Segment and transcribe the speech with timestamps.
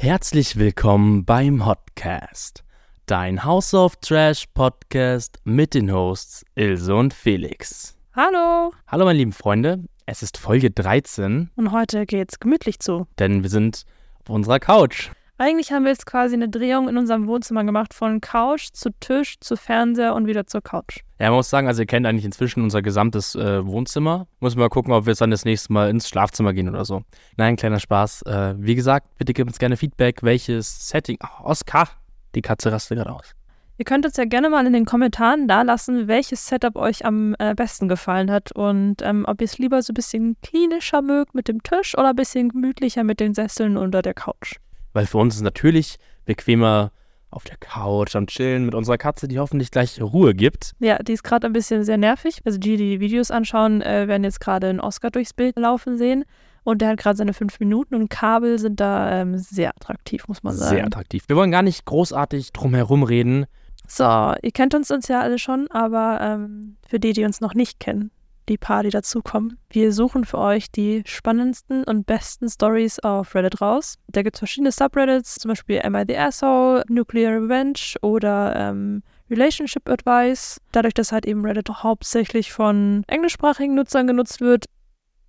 [0.00, 2.62] Herzlich willkommen beim Hotcast,
[3.06, 7.98] dein House of Trash Podcast mit den Hosts Ilse und Felix.
[8.14, 8.72] Hallo!
[8.86, 11.50] Hallo meine lieben Freunde, es ist Folge 13.
[11.56, 13.08] Und heute geht's gemütlich zu.
[13.18, 13.86] Denn wir sind
[14.20, 15.10] auf unserer Couch.
[15.40, 19.38] Eigentlich haben wir jetzt quasi eine Drehung in unserem Wohnzimmer gemacht, von Couch zu Tisch
[19.38, 21.04] zu Fernseher und wieder zur Couch.
[21.20, 24.26] Ja, man muss sagen, also ihr kennt eigentlich inzwischen unser gesamtes äh, Wohnzimmer.
[24.40, 27.02] Muss mal gucken, ob wir jetzt dann das nächste Mal ins Schlafzimmer gehen oder so.
[27.36, 28.22] Nein, kleiner Spaß.
[28.22, 31.18] Äh, wie gesagt, bitte gebt uns gerne Feedback, welches Setting.
[31.22, 31.88] Oh, Oskar,
[32.34, 33.32] die Katze rastet gerade aus.
[33.76, 37.36] Ihr könnt uns ja gerne mal in den Kommentaren da lassen, welches Setup euch am
[37.38, 41.36] äh, besten gefallen hat und ähm, ob ihr es lieber so ein bisschen klinischer mögt
[41.36, 44.56] mit dem Tisch oder ein bisschen gemütlicher mit den Sesseln unter der Couch.
[44.98, 45.94] Weil für uns ist es natürlich
[46.24, 46.90] bequemer
[47.30, 50.72] auf der Couch am Chillen mit unserer Katze, die hoffentlich gleich Ruhe gibt.
[50.80, 52.40] Ja, die ist gerade ein bisschen sehr nervig.
[52.44, 55.98] Also die, die die Videos anschauen, äh, werden jetzt gerade einen Oscar durchs Bild laufen
[55.98, 56.24] sehen.
[56.64, 60.42] Und der hat gerade seine fünf Minuten und Kabel sind da ähm, sehr attraktiv, muss
[60.42, 60.74] man sagen.
[60.74, 61.22] Sehr attraktiv.
[61.28, 63.46] Wir wollen gar nicht großartig drum herum reden.
[63.86, 67.54] So, ihr kennt uns uns ja alle schon, aber ähm, für die, die uns noch
[67.54, 68.10] nicht kennen,
[68.48, 73.60] die paar, die dazukommen, wir suchen für euch die spannendsten und besten Stories auf Reddit
[73.60, 73.96] raus.
[74.08, 79.02] Da gibt es verschiedene Subreddits, zum Beispiel Am I the Asshole, Nuclear Revenge oder ähm,
[79.30, 80.60] Relationship Advice.
[80.72, 84.66] Dadurch, dass halt eben Reddit hauptsächlich von englischsprachigen Nutzern genutzt wird,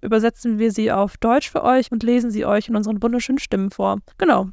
[0.01, 3.71] übersetzen wir sie auf Deutsch für euch und lesen sie euch in unseren wunderschönen Stimmen
[3.71, 3.99] vor.
[4.17, 4.47] Genau.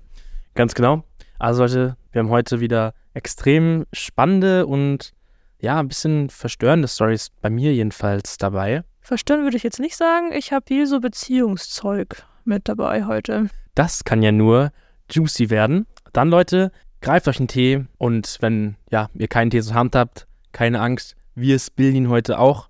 [0.54, 1.04] Ganz genau.
[1.38, 5.12] Also Leute, wir haben heute wieder extrem spannende und
[5.60, 8.82] ja, ein bisschen verstörende Stories, bei mir jedenfalls dabei.
[9.00, 10.32] Verstören würde ich jetzt nicht sagen.
[10.32, 13.48] Ich habe viel so Beziehungszeug mit dabei heute.
[13.74, 14.72] Das kann ja nur
[15.10, 15.86] juicy werden.
[16.12, 20.26] Dann, Leute, greift euch einen Tee und wenn ja, ihr keinen Tee zur Hand habt,
[20.52, 22.68] keine Angst, wir spillen ihn heute auch.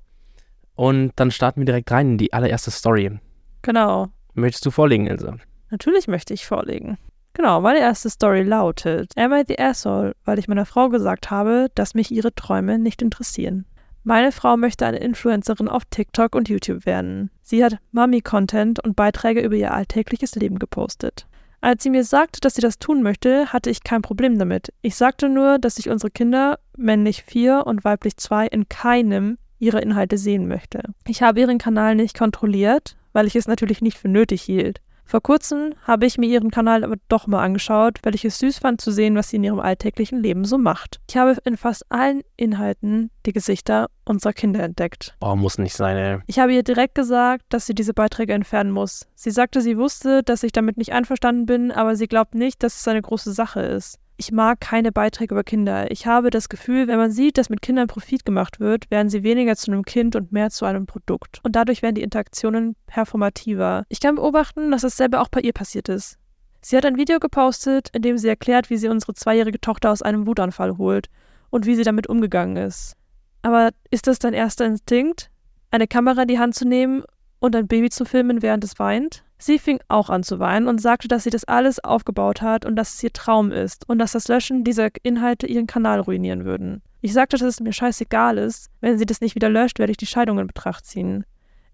[0.75, 3.19] Und dann starten wir direkt rein in die allererste Story.
[3.62, 4.09] Genau.
[4.34, 5.39] Möchtest du vorlegen, Ilse?
[5.70, 6.98] Natürlich möchte ich vorlegen.
[7.37, 11.69] Genau, meine erste Story lautet: Am I the asshole, weil ich meiner Frau gesagt habe,
[11.75, 13.67] dass mich ihre Träume nicht interessieren.
[14.05, 17.30] Meine Frau möchte eine Influencerin auf TikTok und YouTube werden.
[17.42, 21.27] Sie hat Mummy-Content und Beiträge über ihr alltägliches Leben gepostet.
[21.61, 24.73] Als sie mir sagte, dass sie das tun möchte, hatte ich kein Problem damit.
[24.80, 29.83] Ich sagte nur, dass ich unsere Kinder, männlich vier und weiblich zwei, in keinem ihrer
[29.83, 30.83] Inhalte sehen möchte.
[31.07, 34.80] Ich habe ihren Kanal nicht kontrolliert, weil ich es natürlich nicht für nötig hielt.
[35.06, 38.58] Vor kurzem habe ich mir ihren Kanal aber doch mal angeschaut, weil ich es süß
[38.58, 41.00] fand zu sehen, was sie in ihrem alltäglichen Leben so macht.
[41.08, 45.14] Ich habe in fast allen Inhalten die Gesichter unserer Kinder entdeckt.
[45.20, 46.18] Oh, muss nicht sein, ey.
[46.27, 49.06] Ich habe ihr direkt gesagt, dass sie diese Beiträge entfernen muss.
[49.14, 52.80] Sie sagte, sie wusste, dass ich damit nicht einverstanden bin, aber sie glaubt nicht, dass
[52.80, 54.00] es eine große Sache ist.
[54.18, 55.90] Ich mag keine Beiträge über Kinder.
[55.90, 59.22] Ich habe das Gefühl, wenn man sieht, dass mit Kindern Profit gemacht wird, werden sie
[59.22, 61.40] weniger zu einem Kind und mehr zu einem Produkt.
[61.42, 63.84] Und dadurch werden die Interaktionen performativer.
[63.90, 66.18] Ich kann beobachten, dass dasselbe auch bei ihr passiert ist.
[66.62, 70.00] Sie hat ein Video gepostet, in dem sie erklärt, wie sie unsere zweijährige Tochter aus
[70.00, 71.10] einem Wutanfall holt
[71.50, 72.96] und wie sie damit umgegangen ist.
[73.42, 75.30] Aber ist das dein erster Instinkt?
[75.70, 77.04] Eine Kamera in die Hand zu nehmen
[77.38, 79.26] und ein Baby zu filmen, während es weint?
[79.39, 82.77] Sie fing auch an zu weinen und sagte, dass sie das alles aufgebaut hat und
[82.77, 86.83] dass es ihr Traum ist und dass das Löschen dieser Inhalte ihren Kanal ruinieren würden.
[87.02, 88.70] Ich sagte, dass es mir scheißegal ist.
[88.80, 91.25] Wenn sie das nicht wieder löscht, werde ich die Scheidung in Betracht ziehen.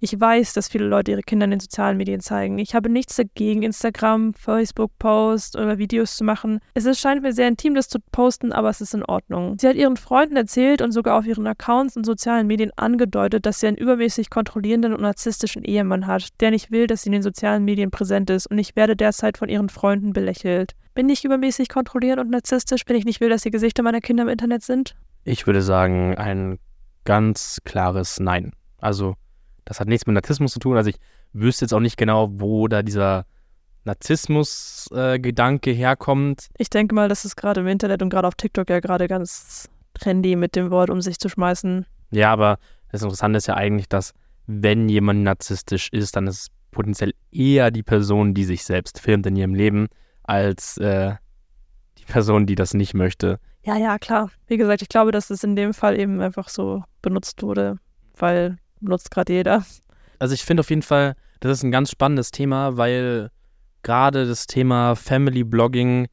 [0.05, 2.59] Ich weiß, dass viele Leute ihre Kinder in den sozialen Medien zeigen.
[2.59, 6.59] Ich habe nichts dagegen, Instagram, Facebook-Posts oder Videos zu machen.
[6.75, 9.57] Es ist, scheint mir sehr intim, das zu posten, aber es ist in Ordnung.
[9.61, 13.61] Sie hat ihren Freunden erzählt und sogar auf ihren Accounts und sozialen Medien angedeutet, dass
[13.61, 17.23] sie einen übermäßig kontrollierenden und narzisstischen Ehemann hat, der nicht will, dass sie in den
[17.23, 20.73] sozialen Medien präsent ist und ich werde derzeit von ihren Freunden belächelt.
[20.97, 24.25] Bin ich übermäßig kontrollierend und narzisstisch, wenn ich nicht will, dass die Gesichter meiner Kinder
[24.25, 24.97] im Internet sind?
[25.23, 26.59] Ich würde sagen, ein
[27.05, 28.51] ganz klares Nein.
[28.79, 29.15] Also,
[29.65, 30.77] das hat nichts mit Narzissmus zu tun.
[30.77, 30.97] Also ich
[31.33, 33.27] wüsste jetzt auch nicht genau, wo da dieser
[33.85, 36.49] Narzissmus-Gedanke äh, herkommt.
[36.59, 39.69] Ich denke mal, das ist gerade im Internet und gerade auf TikTok ja gerade ganz
[39.95, 41.87] trendy mit dem Wort um sich zu schmeißen.
[42.11, 42.59] Ja, aber
[42.91, 44.13] das Interessante ist ja eigentlich, dass
[44.47, 49.27] wenn jemand narzisstisch ist, dann ist es potenziell eher die Person, die sich selbst filmt
[49.27, 49.89] in ihrem Leben,
[50.23, 51.15] als äh,
[51.99, 53.39] die Person, die das nicht möchte.
[53.65, 54.31] Ja, ja, klar.
[54.47, 57.79] Wie gesagt, ich glaube, dass es in dem Fall eben einfach so benutzt wurde,
[58.17, 59.65] weil nutzt gerade jeder.
[60.19, 63.31] Also ich finde auf jeden Fall, das ist ein ganz spannendes Thema, weil
[63.83, 66.09] gerade das Thema Family Blogging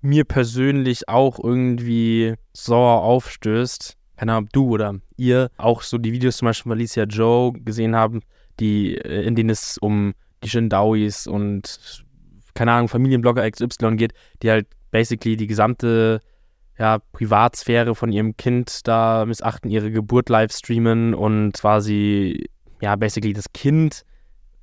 [0.00, 3.96] mir persönlich auch irgendwie sauer aufstößt.
[4.16, 7.52] Keine Ahnung, ob du oder ihr auch so die Videos zum Beispiel von Alicia Joe
[7.52, 8.22] gesehen haben,
[8.60, 12.04] die, äh, in denen es um die Shindawis und
[12.54, 16.20] keine Ahnung, Familienblogger XY geht, die halt basically die gesamte
[16.78, 22.48] ja, Privatsphäre von ihrem Kind da missachten, ihre Geburt live streamen und quasi,
[22.80, 24.04] ja, basically das Kind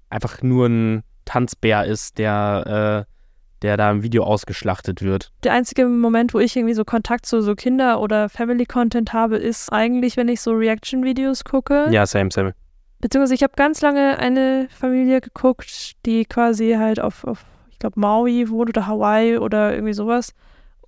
[0.09, 3.13] einfach nur ein Tanzbär ist, der, äh,
[3.61, 5.31] der da im Video ausgeschlachtet wird.
[5.43, 9.71] Der einzige Moment, wo ich irgendwie so Kontakt zu so Kinder- oder Family-Content habe, ist
[9.71, 11.87] eigentlich, wenn ich so Reaction-Videos gucke.
[11.91, 12.53] Ja, same, same.
[13.01, 17.99] Beziehungsweise ich habe ganz lange eine Familie geguckt, die quasi halt auf, auf ich glaube,
[17.99, 20.33] Maui wohnt oder Hawaii oder irgendwie sowas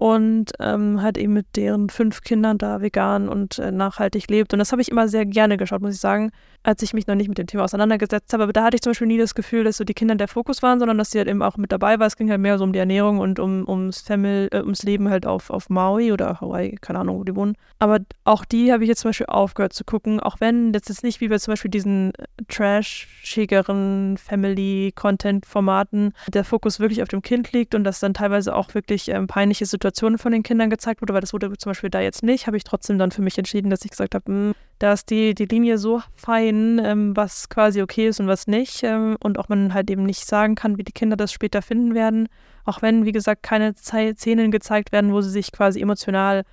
[0.02, 4.52] und ähm, halt eben mit deren fünf Kindern da vegan und äh, nachhaltig lebt.
[4.52, 6.32] Und das habe ich immer sehr gerne geschaut, muss ich sagen
[6.64, 8.44] als ich mich noch nicht mit dem Thema auseinandergesetzt habe.
[8.44, 10.62] Aber da hatte ich zum Beispiel nie das Gefühl, dass so die Kinder der Fokus
[10.62, 12.08] waren, sondern dass sie halt eben auch mit dabei war.
[12.08, 15.10] Es ging halt mehr so um die Ernährung und um, ums, Family, äh, ums Leben
[15.10, 17.56] halt auf, auf Maui oder Hawaii, keine Ahnung, wo die wohnen.
[17.80, 21.04] Aber auch die habe ich jetzt zum Beispiel aufgehört zu gucken, auch wenn das jetzt
[21.04, 22.14] nicht wie bei zum Beispiel diesen
[22.48, 29.10] trashigeren Family-Content-Formaten der Fokus wirklich auf dem Kind liegt und dass dann teilweise auch wirklich
[29.10, 32.24] ähm, peinliche Situationen von den Kindern gezeigt wurde, weil das wurde zum Beispiel da jetzt
[32.24, 35.10] nicht, habe ich trotzdem dann für mich entschieden, dass ich gesagt habe, hm, da ist
[35.10, 38.82] die, die Linie so fein, ähm, was quasi okay ist und was nicht.
[38.84, 41.94] Ähm, und auch man halt eben nicht sagen kann, wie die Kinder das später finden
[41.94, 42.28] werden.
[42.66, 46.44] Auch wenn, wie gesagt, keine Szenen gezeigt werden, wo sie sich quasi emotional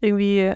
[0.00, 0.54] irgendwie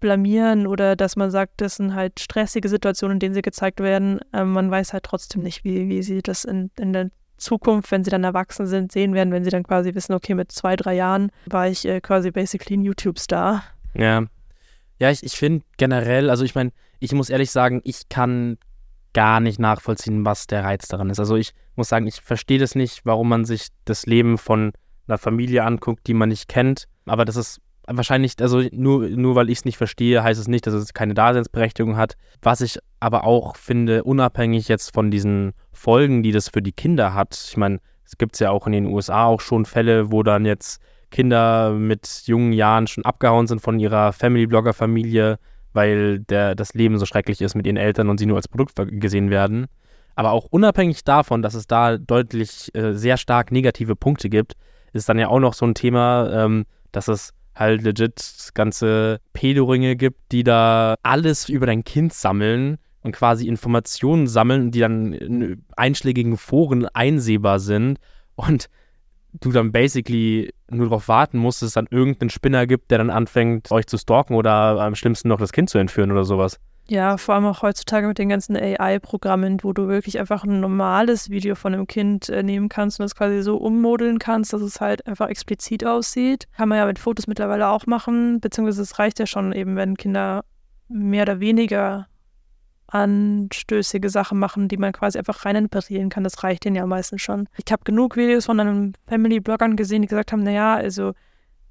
[0.00, 4.20] blamieren oder dass man sagt, das sind halt stressige Situationen, in denen sie gezeigt werden.
[4.32, 8.04] Ähm, man weiß halt trotzdem nicht, wie, wie sie das in, in der Zukunft, wenn
[8.04, 10.94] sie dann erwachsen sind, sehen werden, wenn sie dann quasi wissen, okay, mit zwei, drei
[10.94, 13.64] Jahren war ich äh, quasi basically ein YouTube-Star.
[13.94, 14.24] Ja,
[14.98, 18.58] ja, ich, ich finde generell, also ich meine, ich muss ehrlich sagen, ich kann
[19.12, 21.18] gar nicht nachvollziehen, was der Reiz daran ist.
[21.18, 24.72] Also ich muss sagen, ich verstehe das nicht, warum man sich das Leben von
[25.08, 26.86] einer Familie anguckt, die man nicht kennt.
[27.06, 30.66] Aber das ist wahrscheinlich, also nur, nur weil ich es nicht verstehe, heißt es nicht,
[30.66, 32.16] dass es keine Daseinsberechtigung hat.
[32.42, 37.14] Was ich aber auch finde, unabhängig jetzt von diesen Folgen, die das für die Kinder
[37.14, 40.44] hat, ich meine, es gibt ja auch in den USA auch schon Fälle, wo dann
[40.44, 40.80] jetzt
[41.10, 45.38] Kinder mit jungen Jahren schon abgehauen sind von ihrer Family-Blogger-Familie,
[45.72, 48.74] weil der, das Leben so schrecklich ist mit ihren Eltern und sie nur als Produkt
[48.76, 49.66] gesehen werden.
[50.16, 54.54] Aber auch unabhängig davon, dass es da deutlich äh, sehr stark negative Punkte gibt,
[54.92, 59.96] ist dann ja auch noch so ein Thema, ähm, dass es halt legit ganze Pädoringe
[59.96, 65.64] gibt, die da alles über dein Kind sammeln und quasi Informationen sammeln, die dann in
[65.76, 67.98] einschlägigen Foren einsehbar sind.
[68.34, 68.68] Und
[69.32, 73.10] du dann basically nur darauf warten musst, dass es dann irgendeinen Spinner gibt, der dann
[73.10, 76.58] anfängt, euch zu stalken oder am schlimmsten noch das Kind zu entführen oder sowas.
[76.90, 81.30] Ja, vor allem auch heutzutage mit den ganzen AI-Programmen, wo du wirklich einfach ein normales
[81.30, 84.80] Video von einem Kind äh, nehmen kannst und das quasi so ummodeln kannst, dass es
[84.80, 86.48] halt einfach explizit aussieht.
[86.56, 89.96] Kann man ja mit Fotos mittlerweile auch machen, beziehungsweise es reicht ja schon eben, wenn
[89.96, 90.44] Kinder
[90.88, 92.08] mehr oder weniger
[92.88, 96.24] anstößige Sachen machen, die man quasi einfach reininterpretieren kann.
[96.24, 97.48] Das reicht denen ja meistens schon.
[97.64, 101.12] Ich habe genug Videos von einem Family-Bloggern gesehen, die gesagt haben, naja, also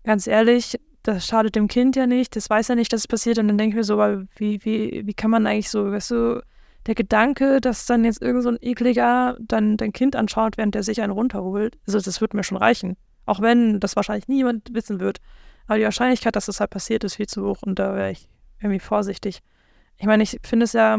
[0.05, 3.37] ganz ehrlich, das schadet dem Kind ja nicht, das weiß ja nicht, dass es passiert.
[3.39, 6.43] Und dann denke ich mir so, wie, wie, wie kann man eigentlich so, weißt du,
[6.85, 10.83] der Gedanke, dass dann jetzt irgend so ein ekliger dann dein Kind anschaut, während der
[10.83, 12.95] sich einen runterholt, also das wird mir schon reichen.
[13.25, 15.19] Auch wenn das wahrscheinlich niemand wissen wird.
[15.67, 18.27] Aber die Wahrscheinlichkeit, dass das halt passiert, ist viel zu hoch und da wäre ich
[18.59, 19.41] irgendwie vorsichtig
[19.99, 20.97] ich meine, ich finde es ja,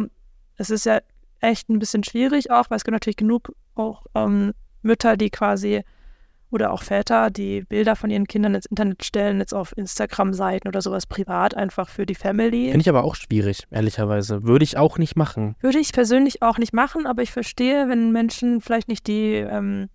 [0.57, 1.01] es ist ja
[1.41, 4.53] echt ein bisschen schwierig auch, weil es gibt natürlich genug auch ähm,
[4.83, 5.83] Mütter, die quasi
[6.51, 10.83] oder auch Väter, die Bilder von ihren Kindern ins Internet stellen, jetzt auf Instagram-Seiten oder
[10.83, 12.67] sowas privat, einfach für die Family.
[12.67, 14.43] Finde ich aber auch schwierig, ehrlicherweise.
[14.43, 15.57] Würde ich auch nicht machen.
[15.61, 19.89] Würde ich persönlich auch nicht machen, aber ich verstehe, wenn Menschen vielleicht nicht die ähm,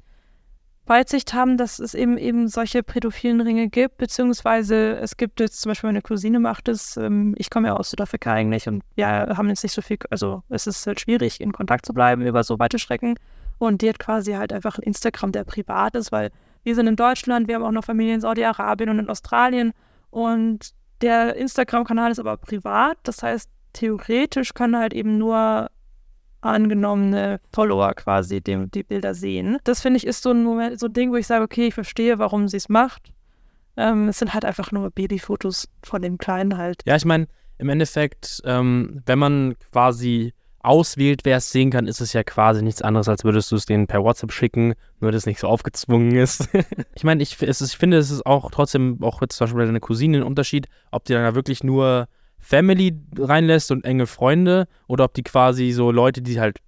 [0.87, 5.71] Weitsicht haben, dass es eben eben solche pädophilen Ringe gibt, beziehungsweise es gibt jetzt zum
[5.71, 9.49] Beispiel meine Cousine macht es, ähm, ich komme ja aus Südafrika eigentlich und ja, haben
[9.49, 12.59] jetzt nicht so viel, also es ist halt schwierig, in Kontakt zu bleiben über so
[12.59, 13.15] weite Strecken
[13.57, 16.29] und die hat quasi halt einfach ein Instagram, der privat ist, weil
[16.65, 19.71] wir sind in Deutschland, wir haben auch noch Familien in Saudi-Arabien und in Australien
[20.09, 25.69] und der Instagram-Kanal ist aber privat, das heißt, theoretisch kann halt eben nur
[26.41, 29.57] angenommene Follower quasi die, die Bilder sehen.
[29.63, 31.73] Das finde ich ist so ein Moment, so ein Ding, wo ich sage, okay, ich
[31.73, 33.11] verstehe, warum sie es macht.
[33.77, 36.81] Ähm, es sind halt einfach nur Babyfotos von dem Kleinen halt.
[36.85, 40.33] Ja, ich meine, im Endeffekt, ähm, wenn man quasi
[40.65, 43.65] auswählt, wer es sehen kann, ist es ja quasi nichts anderes, als würdest du es
[43.65, 46.49] denen per WhatsApp schicken, nur dass es nicht so aufgezwungen ist.
[46.95, 49.79] ich meine, ich, ich finde, es ist auch trotzdem, auch jetzt zum Beispiel bei deiner
[49.79, 52.07] Cousine ein Unterschied, ob die dann da wirklich nur
[52.39, 56.59] Family reinlässt und enge Freunde oder ob die quasi so Leute, die halt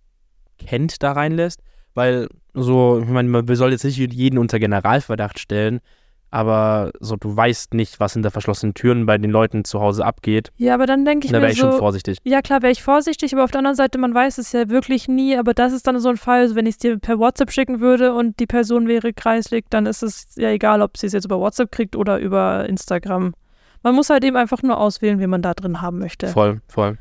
[0.57, 1.61] kennt, da reinlässt.
[1.93, 5.79] Weil so, ich meine, man soll jetzt nicht jeden unter Generalverdacht stellen,
[6.31, 10.51] aber so du weißt nicht, was hinter verschlossenen Türen bei den Leuten zu Hause abgeht.
[10.57, 12.17] Ja, aber dann denke ich da mir wäre ich so, schon vorsichtig.
[12.23, 15.07] Ja, klar, wäre ich vorsichtig, aber auf der anderen Seite, man weiß es ja wirklich
[15.07, 17.51] nie, aber das ist dann so ein Fall, also wenn ich es dir per WhatsApp
[17.51, 21.13] schicken würde und die Person wäre kreislig, dann ist es ja egal, ob sie es
[21.13, 23.33] jetzt über WhatsApp kriegt oder über Instagram.
[23.83, 26.27] Man muss halt eben einfach nur auswählen, wen man da drin haben möchte.
[26.27, 26.97] Voll, voll.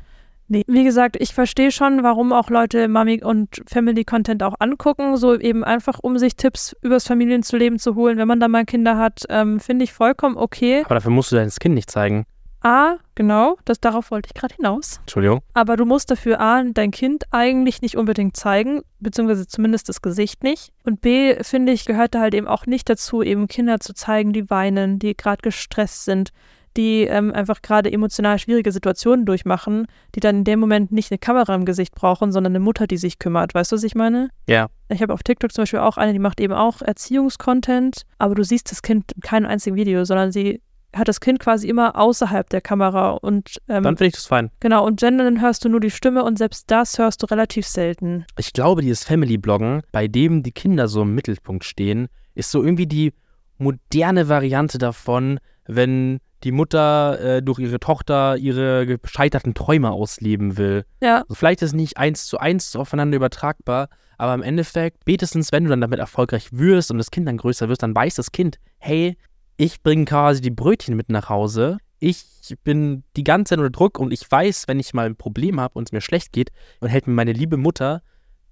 [0.49, 5.17] Nee, wie gesagt, ich verstehe schon, warum auch Leute Mami und Family Content auch angucken,
[5.17, 8.97] so eben einfach, um sich Tipps übers Familienzuleben zu holen, wenn man da mal Kinder
[8.97, 10.83] hat, ähm, finde ich vollkommen okay.
[10.85, 12.25] Aber dafür musst du dein Kind nicht zeigen.
[12.61, 14.97] A, genau, das darauf wollte ich gerade hinaus.
[15.01, 15.41] Entschuldigung.
[15.53, 20.43] Aber du musst dafür A, dein Kind eigentlich nicht unbedingt zeigen, beziehungsweise zumindest das Gesicht
[20.43, 20.71] nicht.
[20.83, 24.33] Und B, finde ich, gehört da halt eben auch nicht dazu, eben Kinder zu zeigen,
[24.33, 26.31] die weinen, die gerade gestresst sind,
[26.77, 31.17] die ähm, einfach gerade emotional schwierige Situationen durchmachen, die dann in dem Moment nicht eine
[31.17, 33.53] Kamera im Gesicht brauchen, sondern eine Mutter, die sich kümmert.
[33.53, 34.29] Weißt du, was ich meine?
[34.47, 34.67] Ja.
[34.89, 38.43] Ich habe auf TikTok zum Beispiel auch eine, die macht eben auch Erziehungskontent, aber du
[38.43, 40.61] siehst das Kind in keinem einzigen Video, sondern sie
[40.95, 44.51] hat das Kind quasi immer außerhalb der Kamera und ähm, Dann finde ich das fein.
[44.59, 48.25] genau und Gendern hörst du nur die Stimme und selbst das hörst du relativ selten.
[48.37, 52.87] Ich glaube, dieses Family-Bloggen, bei dem die Kinder so im Mittelpunkt stehen, ist so irgendwie
[52.87, 53.13] die
[53.57, 60.85] moderne Variante davon, wenn die Mutter äh, durch ihre Tochter ihre gescheiterten Träume ausleben will.
[61.01, 65.51] Ja, Also vielleicht ist es nicht eins zu eins aufeinander übertragbar, aber im Endeffekt, spätestens
[65.51, 68.31] wenn du dann damit erfolgreich wirst und das Kind dann größer wird, dann weiß das
[68.31, 69.17] Kind, hey,
[69.57, 71.77] ich bringe quasi die Brötchen mit nach Hause.
[71.99, 75.59] Ich bin die ganze Zeit unter Druck und ich weiß, wenn ich mal ein Problem
[75.59, 78.03] habe und es mir schlecht geht und hält mir meine liebe Mutter,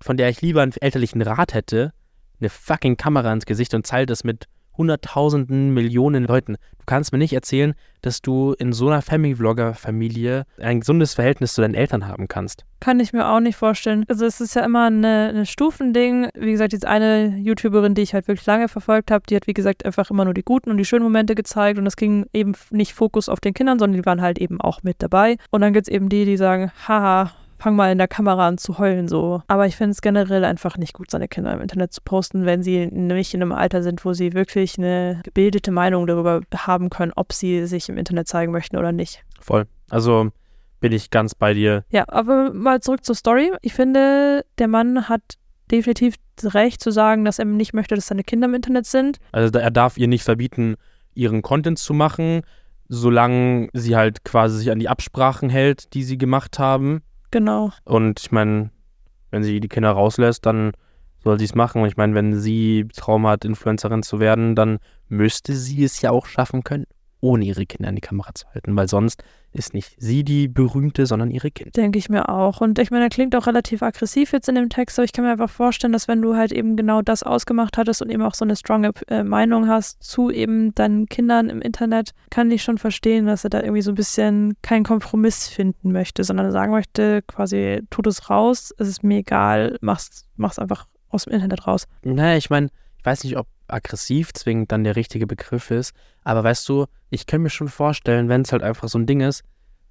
[0.02, 1.94] von der ich lieber einen elterlichen Rat hätte,
[2.40, 4.46] eine fucking Kamera ins Gesicht und zeigt es mit
[4.78, 6.54] hunderttausenden, Millionen Leuten.
[6.54, 11.62] Du kannst mir nicht erzählen, dass du in so einer Family-Vlogger-Familie ein gesundes Verhältnis zu
[11.62, 12.66] deinen Eltern haben kannst.
[12.80, 14.06] kann ich mir auch nicht vorstellen.
[14.08, 16.30] Also es ist ja immer eine, eine Stufending.
[16.36, 19.54] Wie gesagt, jetzt eine YouTuberin, die ich halt wirklich lange verfolgt habe, die hat wie
[19.54, 22.54] gesagt einfach immer nur die guten und die schönen Momente gezeigt und es ging eben
[22.70, 25.38] nicht Fokus auf den Kindern, sondern die waren halt eben auch mit dabei.
[25.50, 27.32] Und dann gibt es eben die, die sagen, haha,
[27.66, 29.42] fang mal in der Kamera an zu heulen so.
[29.48, 32.62] Aber ich finde es generell einfach nicht gut, seine Kinder im Internet zu posten, wenn
[32.62, 37.12] sie nicht in einem Alter sind, wo sie wirklich eine gebildete Meinung darüber haben können,
[37.16, 39.24] ob sie sich im Internet zeigen möchten oder nicht.
[39.42, 39.66] Voll.
[39.90, 40.30] Also
[40.80, 41.86] bin ich ganz bei dir.
[41.90, 43.52] Ja, aber mal zurück zur Story.
[43.64, 45.24] Ich finde, der Mann hat
[45.72, 49.18] definitiv Recht zu sagen, dass er nicht möchte, dass seine Kinder im Internet sind.
[49.32, 50.76] Also er darf ihr nicht verbieten,
[51.16, 52.42] ihren Content zu machen,
[52.90, 57.02] solange sie halt quasi sich an die Absprachen hält, die sie gemacht haben.
[57.36, 57.72] Genau.
[57.84, 58.70] Und ich meine,
[59.30, 60.72] wenn sie die Kinder rauslässt, dann
[61.22, 61.82] soll sie es machen.
[61.82, 66.12] Und ich meine, wenn sie Traum hat, Influencerin zu werden, dann müsste sie es ja
[66.12, 66.86] auch schaffen können,
[67.20, 69.22] ohne ihre Kinder in die Kamera zu halten, weil sonst
[69.56, 71.72] ist nicht sie die berühmte, sondern ihre Kinder.
[71.72, 72.62] Denke ich mir auch.
[72.62, 75.26] Und ich meine, er klingt auch relativ aggressiv jetzt in dem Text, aber ich kann
[75.26, 78.34] mir einfach vorstellen, dass wenn du halt eben genau das ausgemacht hattest und eben auch
[78.34, 82.78] so eine stronge äh, Meinung hast zu eben deinen Kindern im Internet, kann ich schon
[82.78, 87.22] verstehen, dass er da irgendwie so ein bisschen keinen Kompromiss finden möchte, sondern sagen möchte,
[87.24, 91.88] quasi, tut es raus, es ist mir egal, mach's, mach's einfach aus dem Internet raus.
[92.04, 95.94] Naja, ich meine, ich weiß nicht, ob aggressiv zwingend dann der richtige Begriff ist,
[96.24, 99.22] aber weißt du, ich kann mir schon vorstellen, wenn es halt einfach so ein Ding
[99.22, 99.44] ist,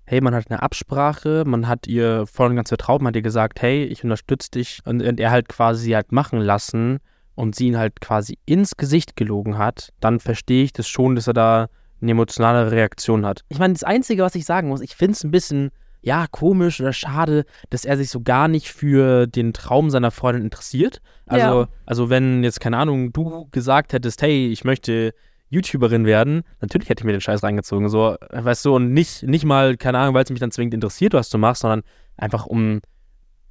[0.07, 3.23] hey, man hat eine Absprache, man hat ihr voll und ganz vertraut, man hat ihr
[3.23, 6.99] gesagt, hey, ich unterstütze dich und, und er halt quasi halt machen lassen
[7.35, 11.27] und sie ihn halt quasi ins Gesicht gelogen hat, dann verstehe ich das schon, dass
[11.27, 11.69] er da
[12.01, 13.45] eine emotionale Reaktion hat.
[13.49, 15.71] Ich meine, das Einzige, was ich sagen muss, ich finde es ein bisschen,
[16.05, 20.45] ja, komisch oder schade, dass er sich so gar nicht für den Traum seiner Freundin
[20.45, 21.01] interessiert.
[21.27, 21.69] Also, Ja.
[21.87, 25.15] also wenn jetzt, keine Ahnung, du gesagt hättest, hey, ich möchte
[25.49, 29.45] YouTuberin werden, natürlich hätte ich mir den Scheiß reingezogen, so, weißt du, und nicht, nicht
[29.45, 31.83] mal, keine Ahnung, weil es mich dann zwingend interessiert, was du machst, sondern
[32.17, 32.81] einfach um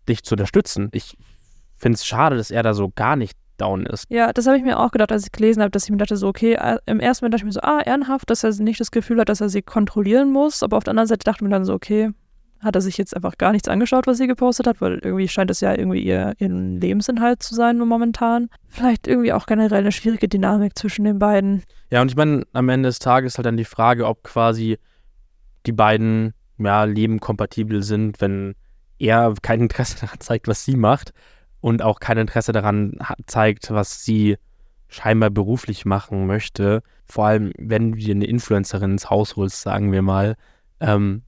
[0.07, 0.89] dich zu unterstützen.
[0.91, 1.17] Ich
[1.75, 4.05] finde es schade, dass er da so gar nicht down ist.
[4.10, 6.17] Ja, das habe ich mir auch gedacht, als ich gelesen habe, dass ich mir dachte,
[6.17, 8.79] so, okay, äh, im ersten Moment dachte ich mir so, ah, ehrenhaft, dass er nicht
[8.79, 11.41] das Gefühl hat, dass er sie kontrollieren muss, aber auf der anderen Seite dachte ich
[11.43, 12.10] mir dann so, okay,
[12.63, 15.51] hat er sich jetzt einfach gar nichts angeschaut, was sie gepostet hat, weil irgendwie scheint
[15.51, 18.50] es ja irgendwie ihr, ihr Lebensinhalt zu sein momentan.
[18.70, 21.63] Vielleicht irgendwie auch generell eine schwierige Dynamik zwischen den beiden.
[21.91, 24.77] Ja, und ich meine, am Ende des Tages halt dann die Frage, ob quasi
[25.65, 28.55] die beiden ja, lebenkompatibel sind, wenn
[29.00, 31.13] er kein Interesse daran zeigt, was sie macht
[31.62, 34.38] und auch kein Interesse daran zeigt, was sie
[34.88, 36.84] scheinbar beruflich machen möchte.
[37.05, 40.36] Vor allem, wenn du dir eine Influencerin ins Haus holst, sagen wir mal,
[40.79, 41.24] ähm,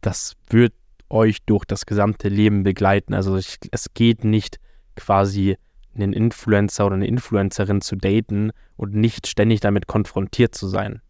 [0.00, 0.72] das wird
[1.10, 3.14] euch durch das gesamte Leben begleiten.
[3.14, 4.58] Also ich, es geht nicht
[4.96, 5.56] quasi
[5.94, 11.00] einen Influencer oder eine Influencerin zu daten und nicht ständig damit konfrontiert zu sein.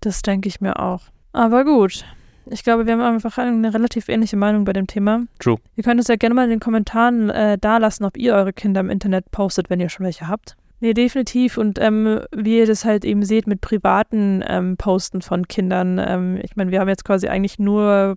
[0.00, 1.02] Das denke ich mir auch.
[1.32, 2.04] Aber gut.
[2.46, 5.22] Ich glaube, wir haben einfach eine relativ ähnliche Meinung bei dem Thema.
[5.38, 5.58] True.
[5.76, 8.80] Ihr könnt es ja gerne mal in den Kommentaren äh, dalassen, ob ihr eure Kinder
[8.80, 10.56] im Internet postet, wenn ihr schon welche habt.
[10.80, 11.58] Nee, definitiv.
[11.58, 15.98] Und ähm, wie ihr das halt eben seht mit privaten ähm, Posten von Kindern.
[16.04, 18.16] Ähm, ich meine, wir haben jetzt quasi eigentlich nur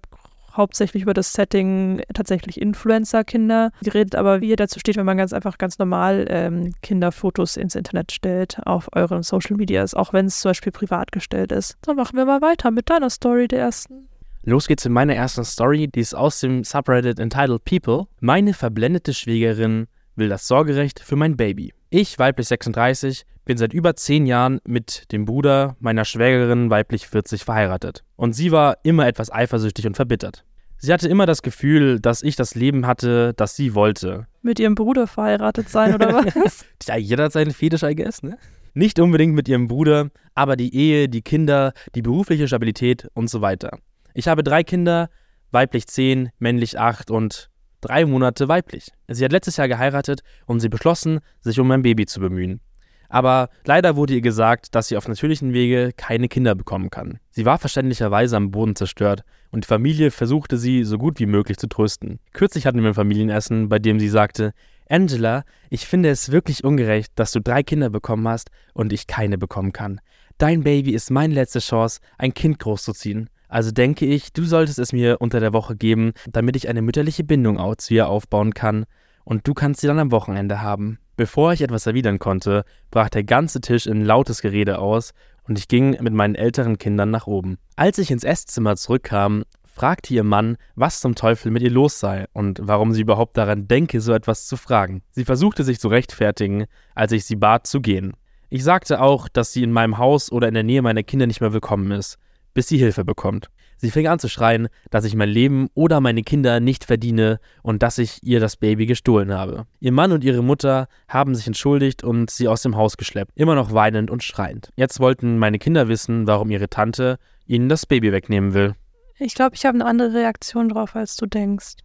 [0.55, 5.33] hauptsächlich über das Setting tatsächlich Influencer-Kinder geredet, aber wie ihr dazu steht, wenn man ganz
[5.33, 10.39] einfach ganz normal ähm, Kinderfotos ins Internet stellt auf euren Social Medias, auch wenn es
[10.39, 11.77] zum Beispiel privat gestellt ist.
[11.81, 14.07] Dann machen wir mal weiter mit deiner Story der ersten.
[14.45, 18.07] Los geht's in meiner ersten Story, die ist aus dem Subreddit Entitled People.
[18.19, 21.73] Meine verblendete Schwägerin will das Sorgerecht für mein Baby.
[21.89, 27.43] Ich, weiblich 36, bin seit über 10 Jahren mit dem Bruder meiner Schwägerin, weiblich 40,
[27.43, 28.03] verheiratet.
[28.15, 30.45] Und sie war immer etwas eifersüchtig und verbittert.
[30.77, 34.27] Sie hatte immer das Gefühl, dass ich das Leben hatte, das sie wollte.
[34.41, 36.65] Mit ihrem Bruder verheiratet sein oder was?
[36.85, 38.37] ja, jeder hat seinen Fetisch, I guess, ne?
[38.73, 43.39] Nicht unbedingt mit ihrem Bruder, aber die Ehe, die Kinder, die berufliche Stabilität und so
[43.39, 43.77] weiter.
[44.13, 45.09] Ich habe drei Kinder,
[45.51, 47.49] weiblich 10, männlich 8 und
[47.83, 48.91] drei Monate weiblich.
[49.07, 52.61] Sie hat letztes Jahr geheiratet und sie beschlossen, sich um mein Baby zu bemühen.
[53.09, 57.19] Aber leider wurde ihr gesagt, dass sie auf natürlichen Wege keine Kinder bekommen kann.
[57.29, 61.57] Sie war verständlicherweise am Boden zerstört und die Familie versuchte sie so gut wie möglich
[61.57, 62.19] zu trösten.
[62.31, 64.53] Kürzlich hatten wir ein Familienessen, bei dem sie sagte,
[64.89, 69.37] Angela, ich finde es wirklich ungerecht, dass du drei Kinder bekommen hast und ich keine
[69.37, 70.01] bekommen kann.
[70.39, 73.29] Dein Baby ist meine letzte Chance, ein Kind großzuziehen.
[73.53, 77.23] Also denke ich, du solltest es mir unter der Woche geben, damit ich eine mütterliche
[77.23, 78.85] Bindung zu ihr aufbauen kann
[79.25, 80.97] und du kannst sie dann am Wochenende haben.
[81.17, 85.13] Bevor ich etwas erwidern konnte, brach der ganze Tisch in lautes Gerede aus
[85.47, 87.59] und ich ging mit meinen älteren Kindern nach oben.
[87.75, 92.25] Als ich ins Esszimmer zurückkam, fragte ihr Mann, was zum Teufel mit ihr los sei
[92.33, 95.03] und warum sie überhaupt daran denke, so etwas zu fragen.
[95.11, 98.13] Sie versuchte sich zu rechtfertigen, als ich sie bat zu gehen.
[98.49, 101.41] Ich sagte auch, dass sie in meinem Haus oder in der Nähe meiner Kinder nicht
[101.41, 102.17] mehr willkommen ist
[102.53, 103.49] bis sie Hilfe bekommt.
[103.77, 107.83] Sie fing an zu schreien, dass ich mein Leben oder meine Kinder nicht verdiene und
[107.83, 109.65] dass ich ihr das Baby gestohlen habe.
[109.81, 113.55] Ihr Mann und ihre Mutter haben sich entschuldigt und sie aus dem Haus geschleppt, immer
[113.55, 114.69] noch weinend und schreiend.
[114.77, 118.75] Jetzt wollten meine Kinder wissen, warum ihre Tante ihnen das Baby wegnehmen will.
[119.19, 121.75] Ich glaube, ich habe eine andere Reaktion drauf, als du denkst.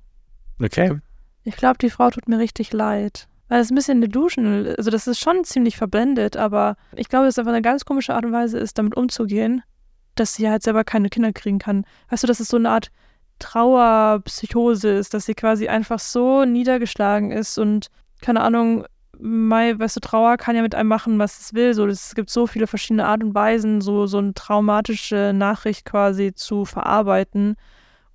[0.63, 1.01] Okay.
[1.43, 3.27] Ich glaube, die Frau tut mir richtig leid.
[3.49, 7.35] Weil es ein bisschen delusional, also das ist schon ziemlich verblendet, aber ich glaube, dass
[7.35, 9.63] es einfach eine ganz komische Art und Weise ist, damit umzugehen
[10.21, 11.85] dass sie halt selber keine Kinder kriegen kann.
[12.11, 12.91] Weißt du, dass es so eine Art
[13.39, 17.89] Trauerpsychose ist, dass sie quasi einfach so niedergeschlagen ist und
[18.21, 18.85] keine Ahnung,
[19.21, 21.75] Mai, weißt du, Trauer kann ja mit einem machen, was es will.
[21.75, 26.33] So, es gibt so viele verschiedene Art und Weisen, so, so eine traumatische Nachricht quasi
[26.35, 27.57] zu verarbeiten.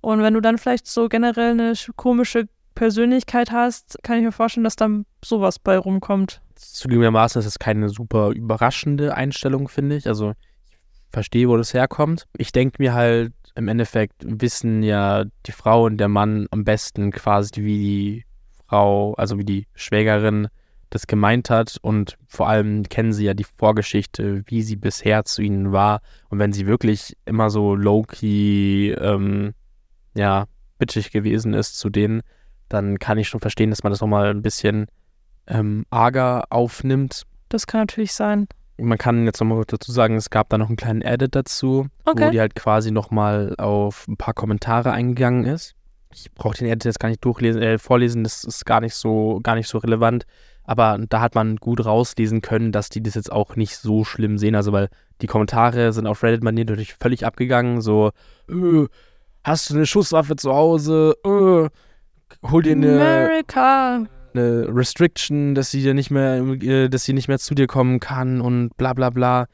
[0.00, 4.64] Und wenn du dann vielleicht so generell eine komische Persönlichkeit hast, kann ich mir vorstellen,
[4.64, 6.40] dass dann sowas bei rumkommt.
[6.54, 10.08] Zugegebenermaßen ist es keine super überraschende Einstellung, finde ich.
[10.08, 10.32] Also
[11.14, 12.26] verstehe, wo das herkommt.
[12.36, 17.12] Ich denke mir halt, im Endeffekt wissen ja die Frau und der Mann am besten
[17.12, 18.24] quasi, wie die
[18.66, 20.48] Frau, also wie die Schwägerin
[20.90, 25.42] das gemeint hat und vor allem kennen sie ja die Vorgeschichte, wie sie bisher zu
[25.42, 29.54] ihnen war und wenn sie wirklich immer so low-key, ähm,
[30.16, 30.46] ja,
[30.78, 32.22] bitchig gewesen ist zu denen,
[32.68, 34.86] dann kann ich schon verstehen, dass man das nochmal ein bisschen
[35.46, 37.22] ähm, arger aufnimmt.
[37.48, 38.46] Das kann natürlich sein
[38.78, 42.26] man kann jetzt nochmal dazu sagen, es gab da noch einen kleinen Edit dazu, okay.
[42.26, 45.74] wo die halt quasi nochmal auf ein paar Kommentare eingegangen ist.
[46.12, 49.40] Ich brauche den Edit jetzt gar nicht durchlesen, äh, vorlesen, das ist gar nicht so,
[49.42, 50.26] gar nicht so relevant.
[50.64, 54.38] Aber da hat man gut rauslesen können, dass die das jetzt auch nicht so schlimm
[54.38, 54.54] sehen.
[54.54, 54.88] Also, weil
[55.20, 57.82] die Kommentare sind auf Reddit manier natürlich völlig abgegangen.
[57.82, 58.12] So,
[58.48, 58.86] äh,
[59.44, 61.16] hast du eine Schusswaffe zu Hause?
[61.24, 61.68] Äh,
[62.48, 62.94] hol dir eine.
[62.94, 67.66] America eine Restriction, dass sie dir nicht mehr, äh, dass sie nicht mehr zu dir
[67.66, 69.46] kommen kann und bla bla bla.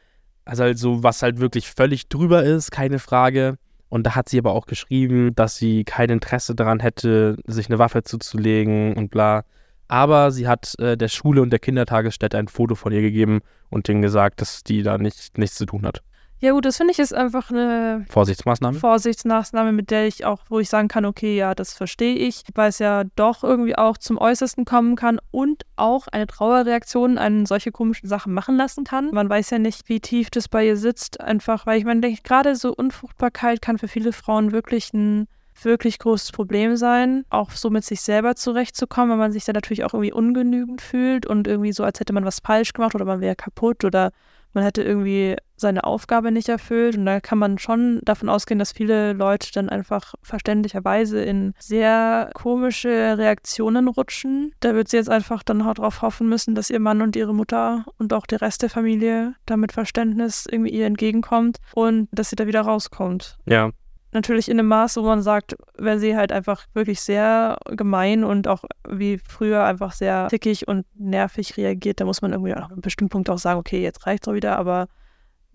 [0.45, 3.57] Also halt so, was halt wirklich völlig drüber ist, keine Frage.
[3.89, 7.79] Und da hat sie aber auch geschrieben, dass sie kein Interesse daran hätte, sich eine
[7.79, 9.45] Waffe zuzulegen und bla.
[9.89, 13.89] Aber sie hat äh, der Schule und der Kindertagesstätte ein Foto von ihr gegeben und
[13.89, 16.03] denen gesagt, dass die da nicht, nichts zu tun hat.
[16.43, 18.79] Ja gut, das finde ich ist einfach eine Vorsichtsmaßnahme.
[18.79, 22.71] Vorsichtsmaßnahme, mit der ich auch, wo ich sagen kann, okay, ja, das verstehe ich, weil
[22.71, 27.73] es ja doch irgendwie auch zum Äußersten kommen kann und auch eine Trauerreaktion an solche
[27.73, 29.11] komischen Sachen machen lassen kann.
[29.13, 32.23] Man weiß ja nicht, wie tief das bei ihr sitzt, einfach, weil ich meine, denke,
[32.23, 35.29] gerade so Unfruchtbarkeit kann für viele Frauen wirklich ein
[35.63, 39.85] wirklich großes Problem sein, auch so mit sich selber zurechtzukommen, weil man sich dann natürlich
[39.85, 43.21] auch irgendwie ungenügend fühlt und irgendwie so, als hätte man was falsch gemacht oder man
[43.21, 44.11] wäre kaputt oder
[44.53, 46.97] man hätte irgendwie seine Aufgabe nicht erfüllt.
[46.97, 52.31] Und da kann man schon davon ausgehen, dass viele Leute dann einfach verständlicherweise in sehr
[52.35, 54.53] komische Reaktionen rutschen.
[54.61, 57.85] Da wird sie jetzt einfach dann darauf hoffen müssen, dass ihr Mann und ihre Mutter
[57.99, 62.47] und auch der Rest der Familie damit Verständnis irgendwie ihr entgegenkommt und dass sie da
[62.47, 63.39] wieder rauskommt.
[63.47, 63.71] Ja,
[64.13, 68.49] natürlich in einem Maß, wo man sagt, wenn sie halt einfach wirklich sehr gemein und
[68.49, 72.81] auch wie früher einfach sehr tickig und nervig reagiert, da muss man irgendwie an einem
[72.81, 74.89] bestimmten Punkt auch sagen, okay, jetzt reicht's auch wieder, aber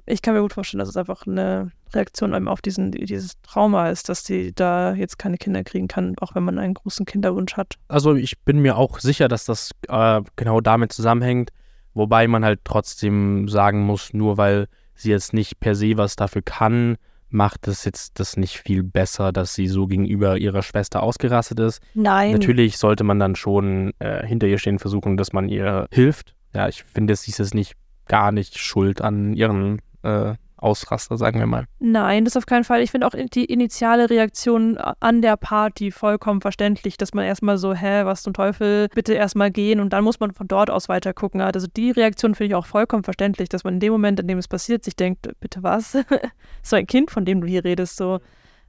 [0.06, 4.08] ich kann mir gut vorstellen, dass es einfach eine Reaktion auf diesen, dieses Trauma ist,
[4.10, 7.76] dass sie da jetzt keine Kinder kriegen kann, auch wenn man einen großen Kinderwunsch hat.
[7.88, 11.52] Also ich bin mir auch sicher, dass das äh, genau damit zusammenhängt,
[11.94, 16.41] wobei man halt trotzdem sagen muss, nur weil sie jetzt nicht per se was dafür
[16.44, 16.98] kann,
[17.36, 21.82] macht es jetzt das nicht viel besser, dass sie so gegenüber ihrer Schwester ausgerastet ist.
[21.93, 22.32] Nein.
[22.32, 26.34] Natürlich sollte man dann schon äh, hinter ihr stehen, versuchen, dass man ihr hilft.
[26.54, 27.74] Ja, ich finde, sie ist jetzt nicht
[28.08, 31.65] gar nicht schuld an ihren äh, Ausraster, sagen wir mal.
[31.80, 32.82] Nein, das auf keinen Fall.
[32.82, 37.73] Ich finde auch die initiale Reaktion an der Party vollkommen verständlich, dass man erstmal so,
[37.73, 41.13] hä, was zum Teufel, bitte erstmal gehen und dann muss man von dort aus weiter
[41.13, 41.39] gucken.
[41.39, 44.39] Also die Reaktion finde ich auch vollkommen verständlich, dass man in dem Moment, in dem
[44.39, 45.95] es passiert, sich denkt, bitte was?
[46.63, 48.19] so ein Kind, von dem du hier redest, so.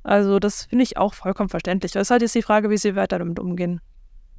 [0.03, 1.93] Also das finde ich auch vollkommen verständlich.
[1.93, 3.81] Das ist halt jetzt die Frage, wie sie weiter damit umgehen.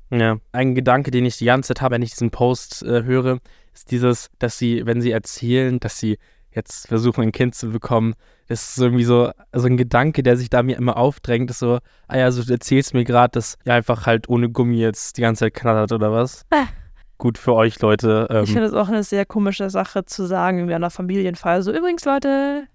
[0.09, 3.39] Ja, ein Gedanke, den ich die ganze Zeit habe, wenn ich diesen Post äh, höre,
[3.73, 6.17] ist dieses, dass sie, wenn sie erzählen, dass sie
[6.57, 8.15] jetzt versuchen, ein Kind zu bekommen.
[8.47, 11.79] Das ist irgendwie so, so ein Gedanke, der sich da mir immer aufdrängt, ist so,
[12.07, 15.21] ah ja, also du erzählst mir gerade, dass ihr einfach halt ohne Gummi jetzt die
[15.21, 16.45] ganze Zeit knattert oder was?
[16.49, 16.67] Ah.
[17.17, 18.27] Gut für euch, Leute.
[18.29, 21.63] Ähm, ich finde es auch eine sehr komische Sache zu sagen, wie einer Familienfeier.
[21.63, 22.67] So, übrigens, Leute,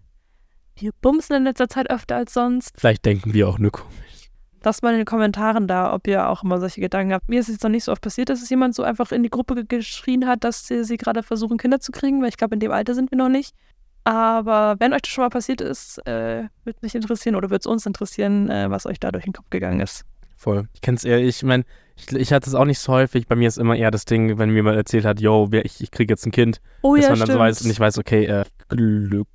[0.76, 2.72] wir bumsen in letzter Zeit öfter als sonst.
[2.76, 4.30] Vielleicht denken wir auch nur komisch.
[4.64, 7.28] Lasst mal in den Kommentaren da, ob ihr auch immer solche Gedanken habt.
[7.28, 9.22] Mir ist es jetzt noch nicht so oft passiert, dass es jemand so einfach in
[9.22, 12.54] die Gruppe geschrien hat, dass sie, sie gerade versuchen, Kinder zu kriegen, weil ich glaube,
[12.54, 13.54] in dem Alter sind wir noch nicht.
[14.04, 17.66] Aber wenn euch das schon mal passiert ist, äh, würde mich interessieren oder würde es
[17.66, 20.04] uns interessieren, äh, was euch da durch den Kopf gegangen ist.
[20.36, 20.68] Voll.
[20.74, 21.64] Ich kenne es eher, ich meine,
[21.96, 23.28] ich, ich hatte es auch nicht so häufig.
[23.28, 25.90] Bei mir ist immer eher das Ding, wenn mir mal erzählt hat, yo, ich, ich
[25.92, 27.38] kriege jetzt ein Kind, oh, dass ja, man dann stimmt.
[27.38, 29.28] so weiß und ich weiß, okay, äh, Glück,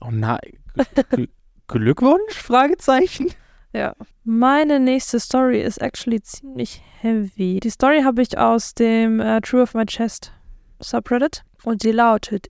[0.00, 0.40] oh nein,
[1.68, 2.34] Glückwunsch?
[2.34, 3.30] Fragezeichen.
[3.72, 3.94] Ja.
[4.24, 7.60] Meine nächste Story ist actually ziemlich heavy.
[7.60, 10.32] Die Story habe ich aus dem uh, True of My Chest
[10.80, 12.46] Subreddit und sie lautet: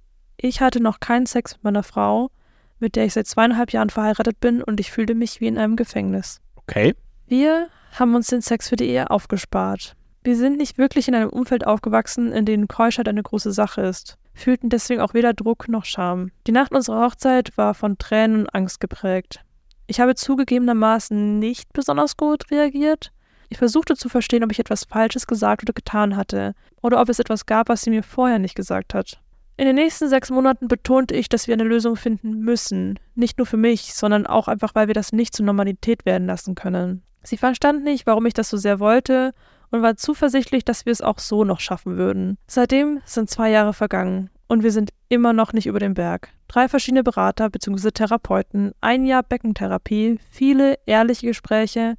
[0.46, 2.30] Ich hatte noch keinen Sex mit meiner Frau,
[2.78, 5.74] mit der ich seit zweieinhalb Jahren verheiratet bin und ich fühlte mich wie in einem
[5.74, 6.40] Gefängnis.
[6.54, 6.94] Okay.
[7.26, 7.66] Wir
[7.98, 9.96] haben uns den Sex für die Ehe aufgespart.
[10.22, 14.18] Wir sind nicht wirklich in einem Umfeld aufgewachsen, in dem Keuschheit eine große Sache ist,
[14.34, 16.30] fühlten deswegen auch weder Druck noch Scham.
[16.46, 19.40] Die Nacht unserer Hochzeit war von Tränen und Angst geprägt.
[19.88, 23.10] Ich habe zugegebenermaßen nicht besonders gut reagiert.
[23.48, 27.18] Ich versuchte zu verstehen, ob ich etwas Falsches gesagt oder getan hatte, oder ob es
[27.18, 29.20] etwas gab, was sie mir vorher nicht gesagt hat.
[29.58, 32.98] In den nächsten sechs Monaten betonte ich, dass wir eine Lösung finden müssen.
[33.14, 36.54] Nicht nur für mich, sondern auch einfach, weil wir das nicht zur Normalität werden lassen
[36.54, 37.02] können.
[37.22, 39.32] Sie verstand nicht, warum ich das so sehr wollte
[39.70, 42.36] und war zuversichtlich, dass wir es auch so noch schaffen würden.
[42.46, 46.28] Seitdem sind zwei Jahre vergangen und wir sind immer noch nicht über den Berg.
[46.48, 47.90] Drei verschiedene Berater bzw.
[47.90, 51.96] Therapeuten, ein Jahr Beckentherapie, viele ehrliche Gespräche,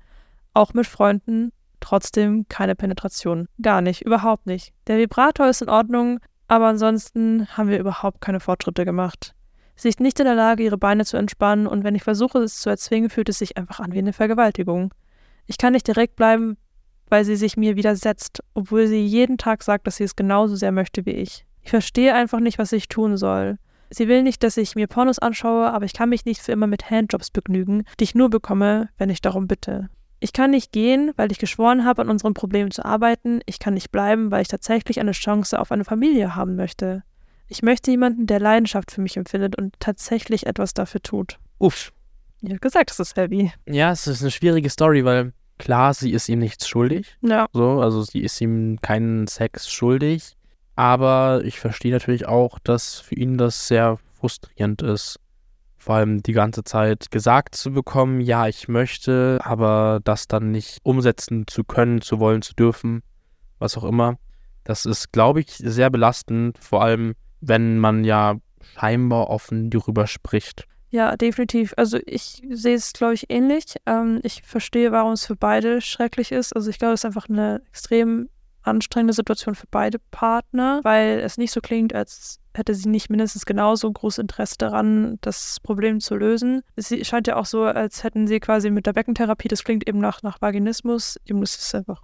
[0.54, 3.48] auch mit Freunden, trotzdem keine Penetration.
[3.62, 4.74] Gar nicht, überhaupt nicht.
[4.86, 9.34] Der Vibrator ist in Ordnung, aber ansonsten haben wir überhaupt keine Fortschritte gemacht.
[9.76, 12.60] Sie ist nicht in der Lage, ihre Beine zu entspannen und wenn ich versuche, es
[12.60, 14.94] zu erzwingen, fühlt es sich einfach an wie eine Vergewaltigung.
[15.46, 16.58] Ich kann nicht direkt bleiben,
[17.10, 20.72] weil sie sich mir widersetzt, obwohl sie jeden Tag sagt, dass sie es genauso sehr
[20.72, 21.46] möchte wie ich.
[21.62, 23.58] Ich verstehe einfach nicht, was ich tun soll.
[23.90, 26.68] Sie will nicht, dass ich mir Pornos anschaue, aber ich kann mich nicht für immer
[26.68, 29.90] mit Handjobs begnügen, die ich nur bekomme, wenn ich darum bitte.
[30.20, 33.42] Ich kann nicht gehen, weil ich geschworen habe, an unseren Problemen zu arbeiten.
[33.46, 37.04] Ich kann nicht bleiben, weil ich tatsächlich eine Chance auf eine Familie haben möchte.
[37.48, 41.40] Ich möchte jemanden, der Leidenschaft für mich empfindet und tatsächlich etwas dafür tut.
[41.60, 41.94] Uff.
[42.42, 43.52] Ich habe gesagt, es ist heavy.
[43.68, 47.16] Ja, es ist eine schwierige Story, weil klar, sie ist ihm nichts schuldig.
[47.22, 47.48] Ja.
[47.54, 50.36] So, also sie ist ihm keinen Sex schuldig.
[50.76, 55.20] Aber ich verstehe natürlich auch, dass für ihn das sehr frustrierend ist.
[55.88, 60.80] Vor allem die ganze Zeit gesagt zu bekommen, ja, ich möchte, aber das dann nicht
[60.84, 63.04] umsetzen zu können, zu wollen, zu dürfen,
[63.58, 64.18] was auch immer.
[64.66, 68.36] Das ist, glaube ich, sehr belastend, vor allem wenn man ja
[68.76, 70.68] scheinbar offen darüber spricht.
[70.90, 71.74] Ja, definitiv.
[71.78, 73.78] Also ich sehe es, glaube ich, ähnlich.
[73.86, 76.54] Ähm, ich verstehe, warum es für beide schrecklich ist.
[76.54, 78.28] Also ich glaube, es ist einfach eine extrem
[78.64, 83.46] anstrengende Situation für beide Partner, weil es nicht so klingt, als hätte sie nicht mindestens
[83.46, 86.62] genauso großes Interesse daran, das Problem zu lösen.
[86.76, 90.00] Es scheint ja auch so, als hätten sie quasi mit der Beckentherapie, das klingt eben
[90.00, 92.02] nach, nach Vaginismus, eben das ist einfach,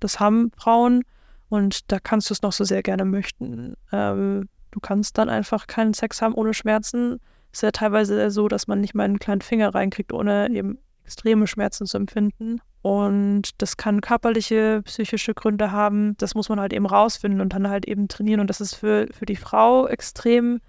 [0.00, 1.02] das haben Frauen
[1.48, 3.74] und da kannst du es noch so sehr gerne möchten.
[3.92, 7.20] Ähm, du kannst dann einfach keinen Sex haben ohne Schmerzen.
[7.52, 10.78] Es ist ja teilweise so, dass man nicht mal einen kleinen Finger reinkriegt, ohne eben
[11.04, 12.60] extreme Schmerzen zu empfinden.
[12.84, 16.18] Und das kann körperliche, psychische Gründe haben.
[16.18, 18.40] Das muss man halt eben rausfinden und dann halt eben trainieren.
[18.40, 20.60] Und das ist für, für die Frau extrem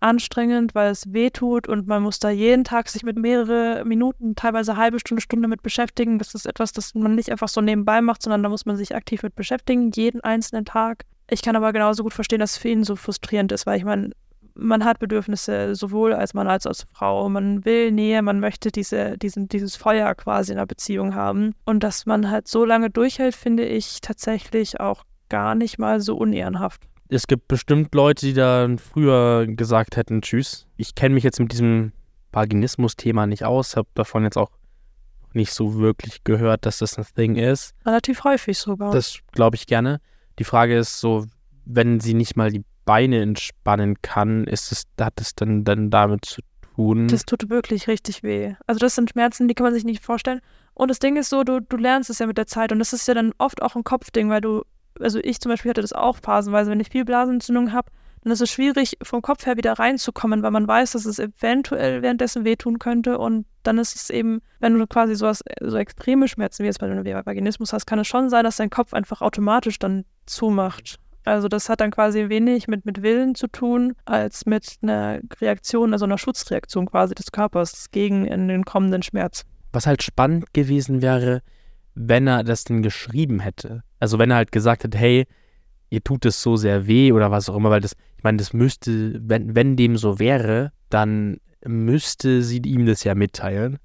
[0.00, 4.34] anstrengend, weil es weh tut und man muss da jeden Tag sich mit mehrere Minuten,
[4.34, 6.18] teilweise halbe Stunde, Stunde mit beschäftigen.
[6.18, 8.96] Das ist etwas, das man nicht einfach so nebenbei macht, sondern da muss man sich
[8.96, 11.04] aktiv mit beschäftigen, jeden einzelnen Tag.
[11.30, 13.84] Ich kann aber genauso gut verstehen, dass es für ihn so frustrierend ist, weil ich
[13.84, 14.10] meine,
[14.60, 17.28] man hat Bedürfnisse sowohl als Mann als als Frau.
[17.28, 21.54] Man will Nähe, man möchte diese, diesen, dieses Feuer quasi in einer Beziehung haben.
[21.64, 26.16] Und dass man halt so lange durchhält, finde ich tatsächlich auch gar nicht mal so
[26.16, 26.82] unehrenhaft.
[27.08, 30.66] Es gibt bestimmt Leute, die da früher gesagt hätten, tschüss.
[30.76, 31.92] Ich kenne mich jetzt mit diesem
[32.32, 34.50] Vaginismus-Thema nicht aus, habe davon jetzt auch
[35.32, 37.74] nicht so wirklich gehört, dass das ein Thing ist.
[37.84, 38.92] Relativ häufig sogar.
[38.92, 40.00] Das glaube ich gerne.
[40.38, 41.26] Die Frage ist so,
[41.64, 46.24] wenn sie nicht mal die Beine entspannen kann, ist es, hat es dann, dann damit
[46.24, 46.40] zu
[46.74, 47.08] tun?
[47.08, 48.54] Das tut wirklich richtig weh.
[48.66, 50.40] Also das sind Schmerzen, die kann man sich nicht vorstellen.
[50.74, 52.92] Und das Ding ist so, du, du lernst es ja mit der Zeit und das
[52.92, 54.62] ist ja dann oft auch ein Kopfding, weil du,
[54.98, 57.90] also ich zum Beispiel hatte das auch phasenweise, wenn ich viel Blasenentzündung habe,
[58.22, 62.02] dann ist es schwierig, vom Kopf her wieder reinzukommen, weil man weiß, dass es eventuell
[62.02, 63.18] währenddessen wehtun könnte.
[63.18, 66.90] Und dann ist es eben, wenn du quasi sowas, so extreme Schmerzen wie jetzt bei
[66.90, 70.98] einem Vaginismus hast, kann es schon sein, dass dein Kopf einfach automatisch dann zumacht.
[71.24, 75.92] Also das hat dann quasi wenig mit, mit Willen zu tun, als mit einer Reaktion,
[75.92, 79.44] also einer Schutzreaktion quasi des Körpers gegen den kommenden Schmerz.
[79.72, 81.42] Was halt spannend gewesen wäre,
[81.94, 83.82] wenn er das denn geschrieben hätte.
[83.98, 85.26] Also wenn er halt gesagt hätte, hey,
[85.90, 88.52] ihr tut es so sehr weh oder was auch immer, weil das, ich meine, das
[88.52, 93.78] müsste, wenn, wenn dem so wäre, dann müsste sie ihm das ja mitteilen.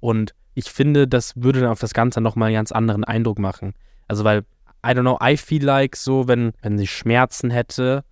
[0.00, 3.72] Und ich finde, das würde dann auf das Ganze nochmal einen ganz anderen Eindruck machen.
[4.08, 4.42] Also, weil,
[4.84, 8.04] I don't know, I feel like so, wenn, wenn sie Schmerzen hätte,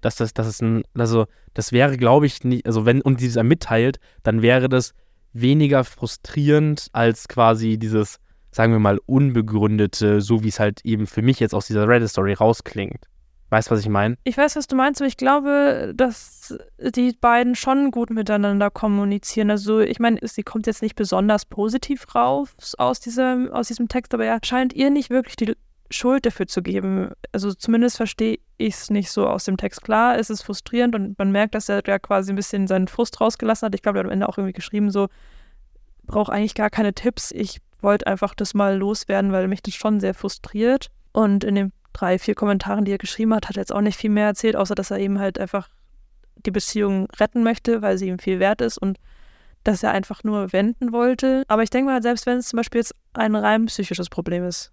[0.00, 3.26] dass das, das ist ein, also, das wäre, glaube ich, nicht, also, wenn, und sie
[3.26, 4.94] es mitteilt, dann wäre das
[5.32, 8.18] weniger frustrierend als quasi dieses,
[8.50, 12.34] sagen wir mal, unbegründete, so wie es halt eben für mich jetzt aus dieser Reddit-Story
[12.34, 13.04] rausklingt.
[13.50, 14.16] Weißt du, was ich meine?
[14.24, 19.50] Ich weiß, was du meinst, aber ich glaube, dass die beiden schon gut miteinander kommunizieren.
[19.50, 24.14] Also, ich meine, sie kommt jetzt nicht besonders positiv raus aus diesem, aus diesem Text,
[24.14, 25.54] aber er scheint ihr nicht wirklich die
[25.94, 27.10] Schuld dafür zu geben.
[27.32, 29.82] Also, zumindest verstehe ich es nicht so aus dem Text.
[29.82, 33.20] Klar, es ist frustrierend und man merkt, dass er da quasi ein bisschen seinen Frust
[33.20, 33.74] rausgelassen hat.
[33.74, 35.08] Ich glaube, er hat am Ende auch irgendwie geschrieben, so,
[36.06, 37.30] brauche eigentlich gar keine Tipps.
[37.30, 40.90] Ich wollte einfach das mal loswerden, weil mich das schon sehr frustriert.
[41.12, 43.98] Und in den drei, vier Kommentaren, die er geschrieben hat, hat er jetzt auch nicht
[43.98, 45.68] viel mehr erzählt, außer dass er eben halt einfach
[46.44, 48.98] die Beziehung retten möchte, weil sie ihm viel wert ist und
[49.62, 51.44] dass er einfach nur wenden wollte.
[51.48, 54.72] Aber ich denke mal, selbst wenn es zum Beispiel jetzt ein rein psychisches Problem ist,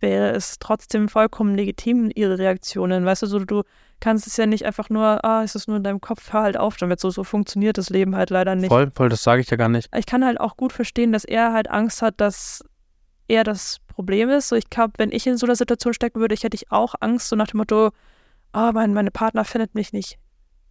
[0.00, 3.04] wäre es trotzdem vollkommen legitim, ihre Reaktionen.
[3.04, 3.62] Weißt du, so, du
[4.00, 6.56] kannst es ja nicht einfach nur, ah, ist es nur in deinem Kopf, hör halt
[6.56, 7.00] auf damit.
[7.00, 8.68] So, so funktioniert das Leben halt leider nicht.
[8.68, 9.88] Voll, voll, das sage ich ja gar nicht.
[9.96, 12.64] Ich kann halt auch gut verstehen, dass er halt Angst hat, dass
[13.28, 14.48] er das Problem ist.
[14.48, 16.94] So, ich glaube, wenn ich in so einer Situation stecken würde, ich hätte ich auch
[17.00, 17.90] Angst, so nach dem Motto,
[18.52, 20.18] ah, mein, meine Partner findet mich nicht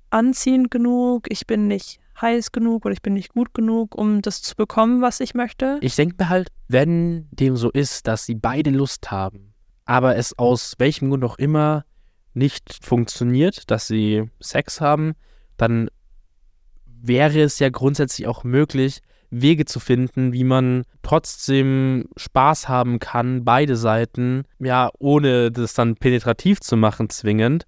[0.10, 4.42] anziehend genug, ich bin nicht heiß genug oder ich bin nicht gut genug, um das
[4.42, 5.78] zu bekommen, was ich möchte.
[5.82, 9.54] Ich denke mir halt, wenn dem so ist, dass sie beide Lust haben,
[9.86, 11.86] aber es aus welchem Grund auch immer
[12.34, 15.14] nicht funktioniert, dass sie Sex haben,
[15.58, 15.90] dann
[16.86, 19.00] wäre es ja grundsätzlich auch möglich,
[19.32, 25.96] Wege zu finden, wie man trotzdem Spaß haben kann, beide Seiten, ja, ohne das dann
[25.96, 27.66] penetrativ zu machen, zwingend.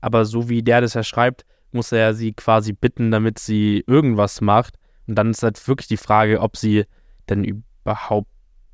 [0.00, 4.40] Aber so wie der das ja schreibt, muss er sie quasi bitten, damit sie irgendwas
[4.40, 4.76] macht.
[5.06, 6.84] Und dann ist halt wirklich die Frage, ob sie
[7.28, 8.28] denn überhaupt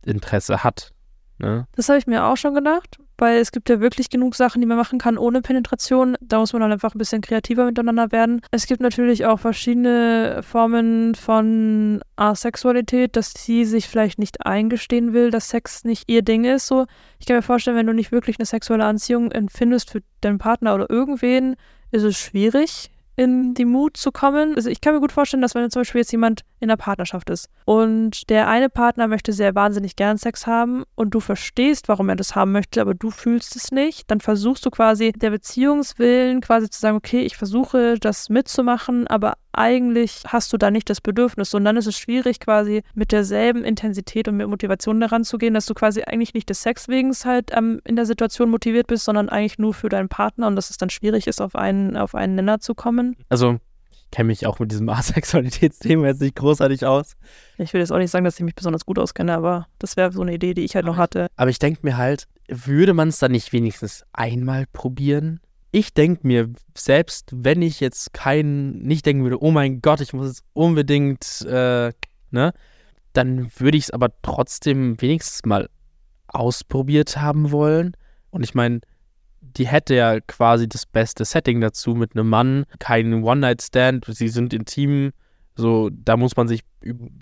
[0.04, 0.92] Interesse hat.
[1.38, 1.66] Ne?
[1.76, 4.66] Das habe ich mir auch schon gedacht, weil es gibt ja wirklich genug Sachen, die
[4.66, 6.16] man machen kann ohne Penetration.
[6.20, 8.40] Da muss man dann einfach ein bisschen kreativer miteinander werden.
[8.50, 15.30] Es gibt natürlich auch verschiedene Formen von Asexualität, dass sie sich vielleicht nicht eingestehen will,
[15.30, 16.66] dass Sex nicht ihr Ding ist.
[16.66, 16.86] So,
[17.20, 20.74] ich kann mir vorstellen, wenn du nicht wirklich eine sexuelle Anziehung empfindest für deinen Partner
[20.74, 21.54] oder irgendwen,
[21.90, 24.54] ist es schwierig, in die Mut zu kommen.
[24.54, 27.30] Also ich kann mir gut vorstellen, dass wenn zum Beispiel jetzt jemand in einer Partnerschaft
[27.30, 32.08] ist und der eine Partner möchte sehr wahnsinnig gern Sex haben und du verstehst, warum
[32.08, 36.40] er das haben möchte, aber du fühlst es nicht, dann versuchst du quasi der Beziehungswillen
[36.40, 41.00] quasi zu sagen, okay, ich versuche das mitzumachen, aber eigentlich hast du da nicht das
[41.00, 41.52] Bedürfnis.
[41.52, 45.54] Und dann ist es schwierig, quasi mit derselben Intensität und mit Motivation daran zu gehen,
[45.54, 49.04] dass du quasi eigentlich nicht des Sex wegen halt ähm, in der Situation motiviert bist,
[49.04, 52.14] sondern eigentlich nur für deinen Partner und dass es dann schwierig ist, auf einen, auf
[52.14, 53.16] einen Nenner zu kommen.
[53.28, 53.58] Also,
[54.08, 57.16] ich kenne mich auch mit diesem Asexualitätsthema jetzt nicht großartig aus.
[57.58, 60.12] Ich will jetzt auch nicht sagen, dass ich mich besonders gut auskenne, aber das wäre
[60.12, 61.28] so eine Idee, die ich halt noch hatte.
[61.36, 65.40] Aber ich denke mir halt, würde man es dann nicht wenigstens einmal probieren?
[65.70, 70.12] ich denke mir, selbst wenn ich jetzt kein, nicht denken würde, oh mein Gott, ich
[70.12, 71.92] muss jetzt unbedingt, äh,
[72.30, 72.52] ne,
[73.12, 75.68] dann würde ich es aber trotzdem wenigstens mal
[76.28, 77.96] ausprobiert haben wollen.
[78.30, 78.80] Und ich meine,
[79.58, 84.54] die hätte ja quasi das beste Setting dazu mit einem Mann, kein One-Night-Stand, sie sind
[84.54, 85.10] intim,
[85.56, 86.62] so, da muss man sich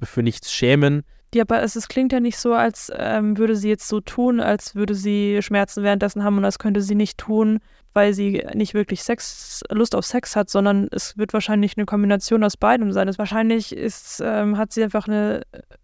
[0.03, 1.03] für nichts schämen.
[1.35, 4.40] Ja, aber es, es klingt ja nicht so, als ähm, würde sie jetzt so tun,
[4.40, 7.59] als würde sie Schmerzen währenddessen haben und als könnte sie nicht tun,
[7.97, 12.45] weil sie nicht wirklich Sex, Lust auf Sex hat, sondern es wird wahrscheinlich eine Kombination
[12.45, 13.09] aus beidem sein.
[13.09, 15.43] Es wahrscheinlich ist, ähm, hat sie einfach eine